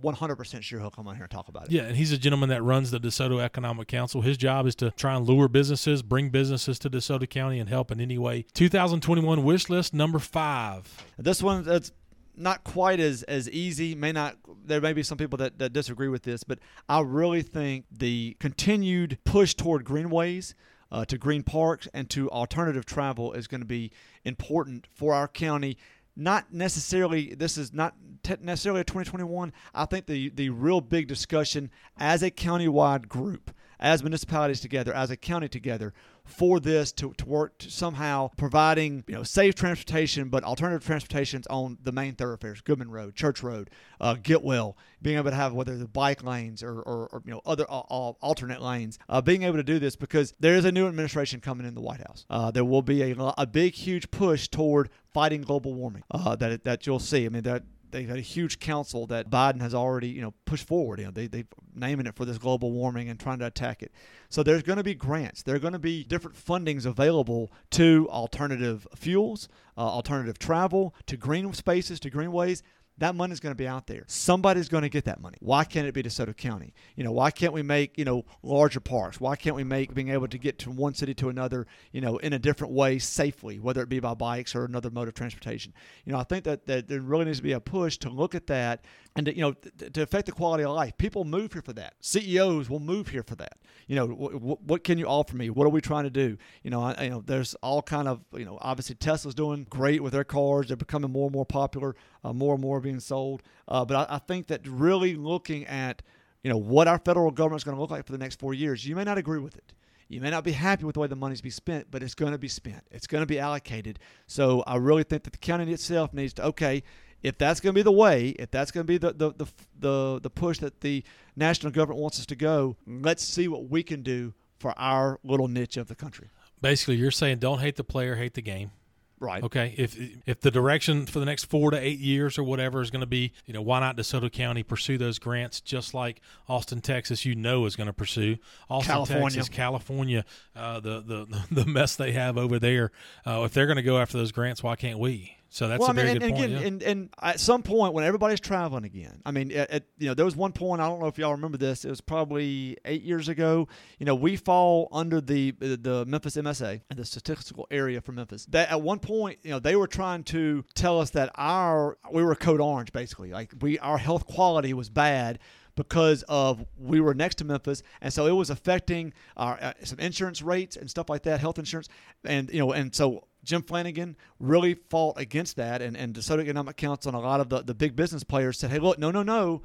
[0.00, 1.72] 100% sure he'll come on here and talk about it.
[1.72, 4.20] Yeah, and he's a gentleman that runs the DeSoto Economic Council.
[4.20, 7.90] His job is to try and lure businesses, bring businesses to DeSoto County and help
[7.90, 8.44] in any way.
[8.54, 11.04] 2021 wish list number five.
[11.18, 11.92] This one, that's
[12.36, 13.94] not quite as, as easy.
[13.94, 14.36] May not.
[14.64, 16.58] There may be some people that, that disagree with this, but
[16.88, 20.54] I really think the continued push toward greenways–
[20.90, 23.90] uh, to green parks and to alternative travel is going to be
[24.24, 25.76] important for our county.
[26.16, 27.94] Not necessarily, this is not
[28.40, 29.52] necessarily a 2021.
[29.74, 35.10] I think the, the real big discussion as a countywide group, as municipalities together, as
[35.10, 35.92] a county together,
[36.26, 41.46] for this to, to work to somehow providing you know safe transportation but alternative transportations
[41.48, 43.70] on the main thoroughfares goodman road church road
[44.00, 47.40] uh, getwell being able to have whether the bike lanes or, or, or you know
[47.46, 50.86] other uh, alternate lanes uh, being able to do this because there is a new
[50.86, 52.26] administration coming in the white house.
[52.28, 56.64] Uh, there will be a, a big huge push toward fighting global warming uh, that,
[56.64, 57.24] that you'll see.
[57.24, 60.66] I mean that they've had a huge council that Biden has already, you know, pushed
[60.66, 60.98] forward.
[60.98, 63.92] You know, they they've naming it for this global warming and trying to attack it.
[64.28, 65.42] So there's going to be grants.
[65.42, 71.16] There are going to be different fundings available to alternative fuels, uh, alternative travel, to
[71.16, 72.62] green spaces, to greenways
[72.98, 74.04] that money is going to be out there.
[74.06, 75.36] Somebody's going to get that money.
[75.40, 76.72] Why can't it be DeSoto County?
[76.94, 79.20] You know, why can't we make, you know, larger parks?
[79.20, 82.16] Why can't we make being able to get from one city to another, you know,
[82.18, 85.74] in a different way safely, whether it be by bikes or another mode of transportation?
[86.04, 88.34] You know, I think that, that there really needs to be a push to look
[88.34, 88.84] at that
[89.16, 90.96] and to, you know, to, to affect the quality of life.
[90.98, 91.94] People move here for that.
[92.00, 93.58] CEOs will move here for that.
[93.86, 95.50] You know, w- what can you offer me?
[95.50, 96.36] What are we trying to do?
[96.62, 100.02] You know, I, you know, there's all kind of, you know, obviously Tesla's doing great
[100.02, 100.68] with their cars.
[100.68, 103.42] They're becoming more and more popular, uh, more and more being sold.
[103.66, 106.02] Uh, but I, I think that really looking at
[106.42, 108.54] you know what our federal government is going to look like for the next four
[108.54, 109.72] years, you may not agree with it.
[110.08, 112.30] You may not be happy with the way the money's be spent, but it's going
[112.30, 112.84] to be spent.
[112.92, 113.98] It's going to be allocated.
[114.28, 116.84] So I really think that the county itself needs to okay,
[117.22, 119.46] if that's going to be the way, if that's going to be the, the the
[119.78, 121.04] the the push that the
[121.36, 125.48] national government wants us to go, let's see what we can do for our little
[125.48, 126.28] niche of the country.
[126.60, 128.70] Basically, you're saying don't hate the player, hate the game.
[129.18, 129.42] Right.
[129.42, 129.74] Okay.
[129.78, 129.96] If
[130.26, 133.06] if the direction for the next four to eight years or whatever is going to
[133.06, 137.34] be, you know, why not DeSoto County pursue those grants just like Austin, Texas, you
[137.34, 138.36] know, is going to pursue
[138.68, 139.36] Austin, California.
[139.38, 142.92] Texas, California, uh, the the the mess they have over there.
[143.26, 145.38] Uh, if they're going to go after those grants, why can't we?
[145.56, 146.44] So that's well, I mean, good and, point.
[146.44, 146.58] and yeah.
[146.58, 150.06] again, and, and at some point when everybody's traveling again, I mean, at, at, you
[150.06, 151.86] know, there was one point I don't know if y'all remember this.
[151.86, 153.66] It was probably eight years ago.
[153.98, 158.44] You know, we fall under the the Memphis MSA and the statistical area for Memphis.
[158.50, 162.22] That at one point, you know, they were trying to tell us that our we
[162.22, 165.38] were code orange basically, like we our health quality was bad
[165.74, 170.00] because of we were next to Memphis, and so it was affecting our uh, some
[170.00, 171.88] insurance rates and stuff like that, health insurance,
[172.24, 176.76] and you know, and so Jim Flanagan really fought against that, and and DeSoto Economic
[176.76, 179.22] Council and a lot of the the big business players said, hey, look, no, no,
[179.22, 179.62] no.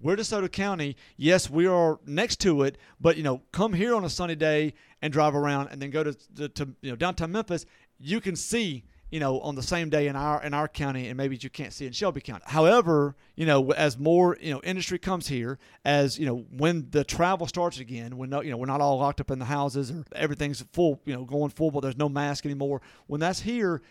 [0.00, 0.96] We're DeSoto County.
[1.16, 4.74] Yes, we are next to it, but you know, come here on a sunny day
[5.02, 7.66] and drive around, and then go to, to, to you know downtown Memphis.
[7.98, 11.16] You can see you know, on the same day in our in our county, and
[11.16, 12.42] maybe you can't see in Shelby County.
[12.48, 17.04] However, you know, as more you know industry comes here, as you know, when the
[17.04, 19.92] travel starts again, when no, you know we're not all locked up in the houses
[19.92, 22.82] or everything's full, you know, going full, but there's no mask anymore.
[23.06, 23.82] When that's here,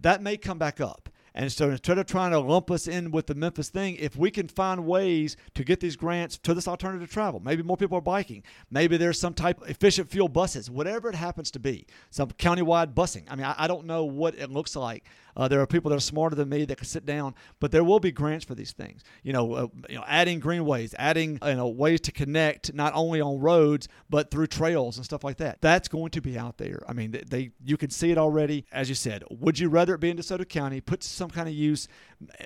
[0.00, 1.08] that may come back up.
[1.34, 4.30] And so instead of trying to lump us in with the Memphis thing, if we
[4.30, 8.02] can find ways to get these grants to this alternative travel, maybe more people are
[8.02, 12.28] biking, maybe there's some type of efficient fuel buses, whatever it happens to be, some
[12.32, 13.24] countywide busing.
[13.28, 15.04] I mean, I, I don't know what it looks like.
[15.36, 17.84] Uh, there are people that are smarter than me that can sit down, but there
[17.84, 19.02] will be grants for these things.
[19.22, 23.20] You know, uh, you know, adding greenways, adding you know ways to connect not only
[23.20, 25.60] on roads but through trails and stuff like that.
[25.60, 26.82] That's going to be out there.
[26.88, 28.66] I mean, they, you can see it already.
[28.72, 31.54] As you said, would you rather it be in DeSoto County, put some kind of
[31.54, 31.88] use,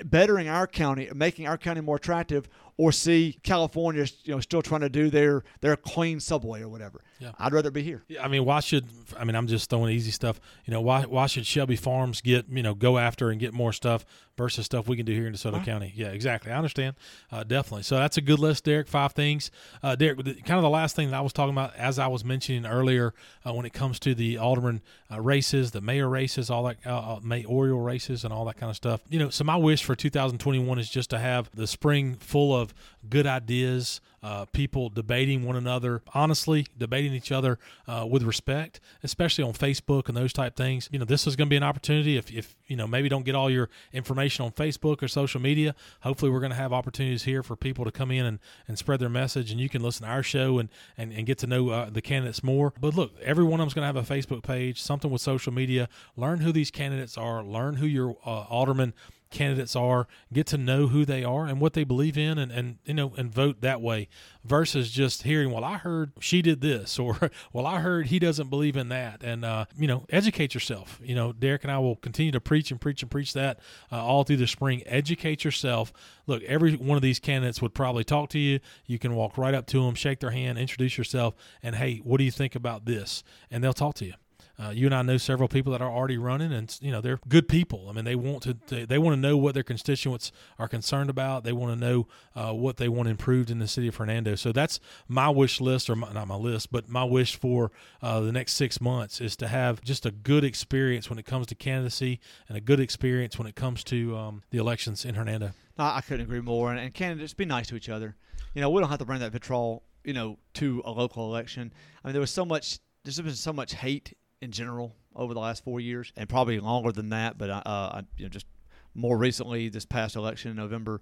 [0.04, 2.48] bettering our county, making our county more attractive,
[2.78, 7.00] or see California, you know, still trying to do their their clean subway or whatever?
[7.18, 7.32] Yeah.
[7.38, 8.02] I'd rather be here.
[8.08, 8.86] Yeah, I mean, why should
[9.18, 9.34] I mean?
[9.34, 10.38] I'm just throwing easy stuff.
[10.66, 13.72] You know, why why should Shelby Farms get you know go after and get more
[13.72, 14.04] stuff
[14.36, 15.92] versus stuff we can do here in DeSoto County?
[15.96, 16.52] Yeah, exactly.
[16.52, 16.94] I understand,
[17.32, 17.84] uh, definitely.
[17.84, 18.86] So that's a good list, Derek.
[18.86, 19.50] Five things,
[19.82, 20.22] uh, Derek.
[20.24, 22.66] the- Kind of the last thing that I was talking about, as I was mentioning
[22.66, 23.14] earlier,
[23.46, 27.14] uh, when it comes to the alderman uh, races, the mayor races, all that uh,
[27.14, 29.00] uh, mayoral races, and all that kind of stuff.
[29.08, 32.65] You know, so my wish for 2021 is just to have the spring full of
[33.08, 39.44] good ideas uh, people debating one another, honestly debating each other uh, with respect, especially
[39.44, 40.88] on Facebook and those type things.
[40.90, 42.16] You know, this is going to be an opportunity.
[42.16, 45.76] If, if you know maybe don't get all your information on Facebook or social media,
[46.00, 48.98] hopefully we're going to have opportunities here for people to come in and, and spread
[48.98, 51.68] their message, and you can listen to our show and and, and get to know
[51.68, 52.72] uh, the candidates more.
[52.80, 55.52] But look, every one of them's going to have a Facebook page, something with social
[55.52, 55.88] media.
[56.16, 57.44] Learn who these candidates are.
[57.44, 58.92] Learn who your uh, alderman
[59.30, 62.78] candidates are, get to know who they are and what they believe in and, and
[62.84, 64.08] you know and vote that way
[64.44, 68.50] versus just hearing well I heard she did this or well I heard he doesn't
[68.50, 69.22] believe in that.
[69.22, 71.00] And uh, you know educate yourself.
[71.02, 73.60] You know Derek and I will continue to preach and preach and preach that
[73.90, 74.82] uh, all through the spring.
[74.86, 75.92] Educate yourself.
[76.26, 78.60] Look every one of these candidates would probably talk to you.
[78.86, 82.18] You can walk right up to them shake their hand introduce yourself and hey what
[82.18, 83.22] do you think about this?
[83.50, 84.14] And they'll talk to you
[84.58, 87.20] uh, you and I know several people that are already running, and you know they're
[87.28, 87.88] good people.
[87.88, 91.10] I mean, they want to they, they want to know what their constituents are concerned
[91.10, 91.44] about.
[91.44, 94.34] They want to know uh, what they want improved in the city of Hernando.
[94.34, 98.20] So that's my wish list, or my, not my list, but my wish for uh,
[98.20, 101.54] the next six months is to have just a good experience when it comes to
[101.54, 105.50] candidacy and a good experience when it comes to um, the elections in Hernando.
[105.78, 106.70] No, I couldn't agree more.
[106.70, 108.16] And, and candidates, be nice to each other.
[108.54, 111.74] You know, we don't have to bring that vitriol, you know, to a local election.
[112.02, 112.78] I mean, there was so much.
[113.04, 116.92] There's been so much hate in general over the last four years, and probably longer
[116.92, 117.38] than that.
[117.38, 118.46] But uh, I, you know, just
[118.94, 121.00] more recently, this past election in November.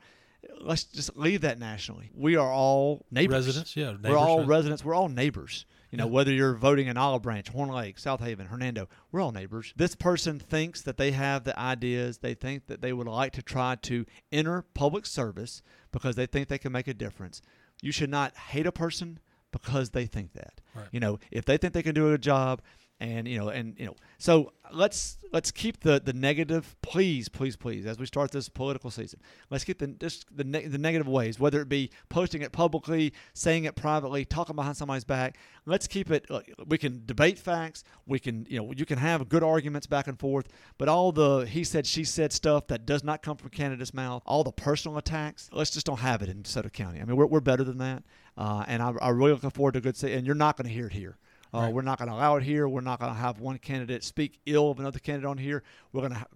[0.60, 2.10] Let's just leave that nationally.
[2.14, 3.46] We are all neighbors.
[3.46, 4.46] Residents, yeah, we're neighbors, all right.
[4.48, 4.84] residents.
[4.84, 5.64] We're all neighbors.
[5.90, 6.10] You know, Yeah.
[6.10, 9.72] whether you're voting in Olive Branch, Horn Lake, Southaven, Hernando, we're all neighbors.
[9.76, 12.18] This person thinks that they have the ideas.
[12.18, 15.62] They think that they would like to try to enter public service
[15.92, 17.40] because they think they can make a difference.
[17.80, 19.20] You should not hate a person
[19.50, 20.60] because they think that.
[20.74, 20.88] Right.
[20.92, 22.60] You know, if they think they can do a good job,
[23.00, 27.56] and you know, and you know, so let's let's keep the the negative, please, please,
[27.56, 29.20] please, as we start this political season.
[29.50, 33.12] Let's keep the just the ne- the negative ways, whether it be posting it publicly,
[33.32, 35.36] saying it privately, talking behind somebody's back.
[35.66, 36.26] Let's keep it.
[36.66, 37.84] We can debate facts.
[38.06, 40.46] We can, you know, you can have good arguments back and forth.
[40.78, 44.22] But all the he said, she said stuff that does not come from candidate's mouth,
[44.24, 47.00] all the personal attacks, let's just don't have it in DeSoto County.
[47.00, 48.04] I mean, we're, we're better than that.
[48.36, 49.96] Uh, and I, I'm really looking forward to a good.
[49.96, 51.16] se- And you're not going to hear it here.
[51.54, 51.72] Uh, Right.
[51.72, 52.68] We're not going to allow it here.
[52.68, 55.62] We're not going to have one candidate speak ill of another candidate on here.
[55.92, 56.26] We're going to ha-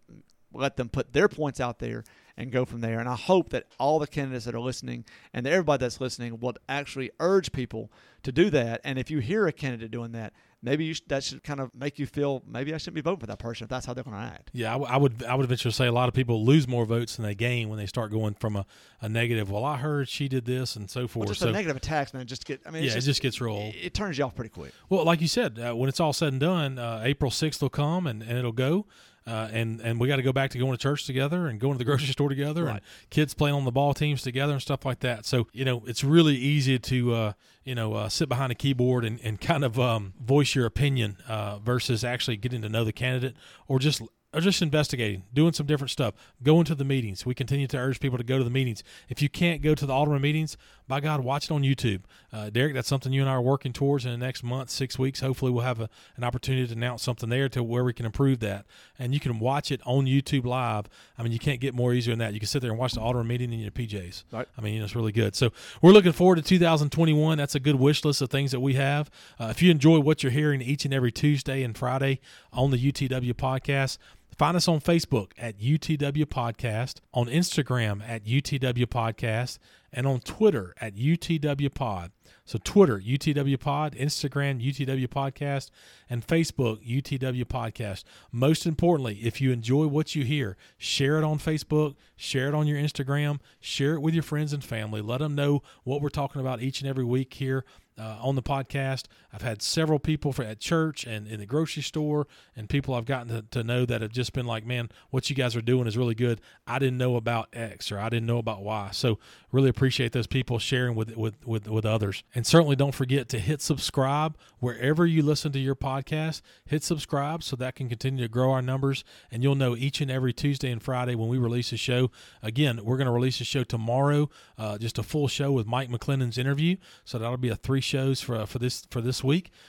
[0.54, 2.04] let them put their points out there
[2.36, 3.00] and go from there.
[3.00, 5.04] And I hope that all the candidates that are listening
[5.34, 7.90] and everybody that's listening will actually urge people
[8.22, 8.80] to do that.
[8.84, 11.70] And if you hear a candidate doing that, maybe you sh- that should kind of
[11.74, 14.04] make you feel maybe I shouldn't be voting for that person if that's how they're
[14.04, 14.50] going to act.
[14.52, 16.66] Yeah, I, w- I would I would venture to say a lot of people lose
[16.66, 18.66] more votes than they gain when they start going from a,
[19.00, 19.50] a negative.
[19.50, 21.28] Well, I heard she did this and so Well, forth.
[21.28, 22.26] just so a negative attacks, man.
[22.26, 22.60] Just get.
[22.66, 24.72] I mean, yeah, it's it just gets real it, it turns you off pretty quick.
[24.88, 27.68] Well, like you said, uh, when it's all said and done, uh, April sixth will
[27.70, 28.86] come and, and it'll go.
[29.28, 31.74] Uh, and and we got to go back to going to church together and going
[31.74, 34.86] to the grocery store together and kids playing on the ball teams together and stuff
[34.86, 35.26] like that.
[35.26, 37.32] So you know it's really easy to uh,
[37.64, 41.18] you know uh, sit behind a keyboard and, and kind of um, voice your opinion
[41.28, 44.00] uh, versus actually getting to know the candidate or just
[44.34, 47.24] or just investigating, doing some different stuff, going to the meetings.
[47.24, 48.84] We continue to urge people to go to the meetings.
[49.08, 50.56] If you can't go to the Alderman meetings,
[50.88, 52.00] by God, watch it on YouTube.
[52.32, 54.98] Uh, Derek, that's something you and I are working towards in the next month, six
[54.98, 55.20] weeks.
[55.20, 58.40] Hopefully, we'll have a, an opportunity to announce something there to where we can improve
[58.40, 58.64] that.
[58.98, 60.86] And you can watch it on YouTube live.
[61.18, 62.32] I mean, you can't get more easier than that.
[62.32, 64.24] You can sit there and watch the Alderman meeting in your PJs.
[64.32, 64.48] Right.
[64.56, 65.36] I mean, you know, it's really good.
[65.36, 65.50] So
[65.82, 67.38] we're looking forward to 2021.
[67.38, 69.10] That's a good wish list of things that we have.
[69.38, 72.20] Uh, if you enjoy what you're hearing each and every Tuesday and Friday
[72.52, 73.98] on the UTW podcast,
[74.38, 79.58] Find us on Facebook at UTW Podcast, on Instagram at UTW Podcast,
[79.92, 82.12] and on Twitter at UTW Pod.
[82.44, 85.70] So Twitter, UTW Pod, Instagram, UTW Podcast,
[86.08, 88.04] and Facebook, UTW Podcast.
[88.30, 92.68] Most importantly, if you enjoy what you hear, share it on Facebook, share it on
[92.68, 95.00] your Instagram, share it with your friends and family.
[95.00, 97.64] Let them know what we're talking about each and every week here
[97.98, 99.06] uh, on the podcast.
[99.32, 102.26] I've had several people for, at church and in the grocery store,
[102.56, 105.36] and people I've gotten to, to know that have just been like, "Man, what you
[105.36, 106.40] guys are doing is really good.
[106.66, 109.18] I didn't know about X or I didn't know about Y." So
[109.52, 113.38] really appreciate those people sharing with with with, with others, and certainly don't forget to
[113.38, 116.40] hit subscribe wherever you listen to your podcast.
[116.64, 120.10] Hit subscribe so that can continue to grow our numbers, and you'll know each and
[120.10, 122.10] every Tuesday and Friday when we release a show.
[122.42, 125.90] Again, we're going to release a show tomorrow, uh, just a full show with Mike
[125.90, 126.76] McLendon's interview.
[127.04, 129.22] So that'll be a three shows for uh, for this for this.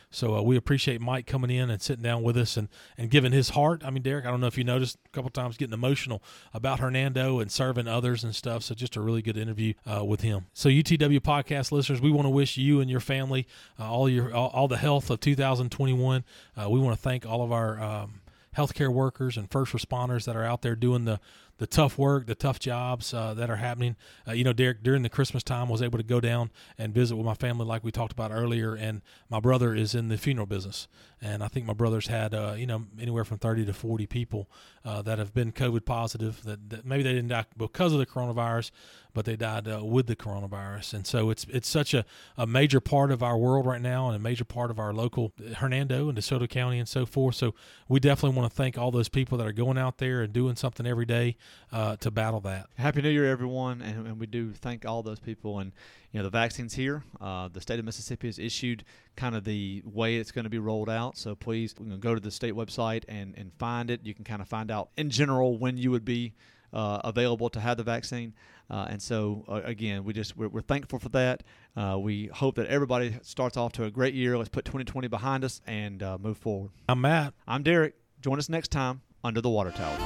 [0.10, 3.32] So uh, we appreciate Mike coming in and sitting down with us and and giving
[3.32, 3.84] his heart.
[3.86, 6.80] I mean, Derek, I don't know if you noticed a couple times getting emotional about
[6.80, 8.64] Hernando and serving others and stuff.
[8.64, 10.48] So just a really good interview uh, with him.
[10.54, 13.48] So UTW podcast listeners, we want to wish you and your family
[13.80, 16.24] uh, all your all, all the health of 2021.
[16.56, 18.22] Uh, we want to thank all of our um,
[18.56, 21.20] healthcare workers and first responders that are out there doing the
[21.60, 23.96] the tough work, the tough jobs uh, that are happening.
[24.28, 27.16] Uh, you know, Derek, during the Christmas time, was able to go down and visit
[27.16, 28.74] with my family, like we talked about earlier.
[28.74, 30.88] And my brother is in the funeral business,
[31.22, 34.50] and I think my brother's had uh, you know anywhere from thirty to forty people
[34.86, 36.44] uh, that have been COVID positive.
[36.44, 38.72] That, that maybe they didn't die because of the coronavirus,
[39.14, 40.94] but they died uh, with the coronavirus.
[40.94, 42.06] And so it's it's such a,
[42.38, 45.34] a major part of our world right now, and a major part of our local
[45.58, 47.36] Hernando and DeSoto County and so forth.
[47.36, 47.54] So
[47.88, 50.56] we definitely want to thank all those people that are going out there and doing
[50.56, 51.36] something every day
[51.72, 52.68] uh, to battle that.
[52.78, 55.60] Happy New Year, everyone, and, and we do thank all those people.
[55.60, 55.72] And
[56.12, 57.04] you know, the vaccine's here.
[57.22, 58.84] Uh, the state of Mississippi has issued
[59.16, 61.18] kind of the way it's going to be rolled out.
[61.18, 64.02] So please, go to the state website and and find it.
[64.04, 66.34] You can kind of find out in general when you would be
[66.74, 68.34] uh, available to have the vaccine.
[68.70, 71.44] Uh, and so uh, again, we just we're, we're thankful for that.
[71.76, 74.38] Uh, we hope that everybody starts off to a great year.
[74.38, 76.72] Let's put 2020 behind us and uh, move forward.
[76.88, 77.34] I'm Matt.
[77.48, 77.96] I'm Derek.
[78.22, 79.98] Join us next time under the water tower.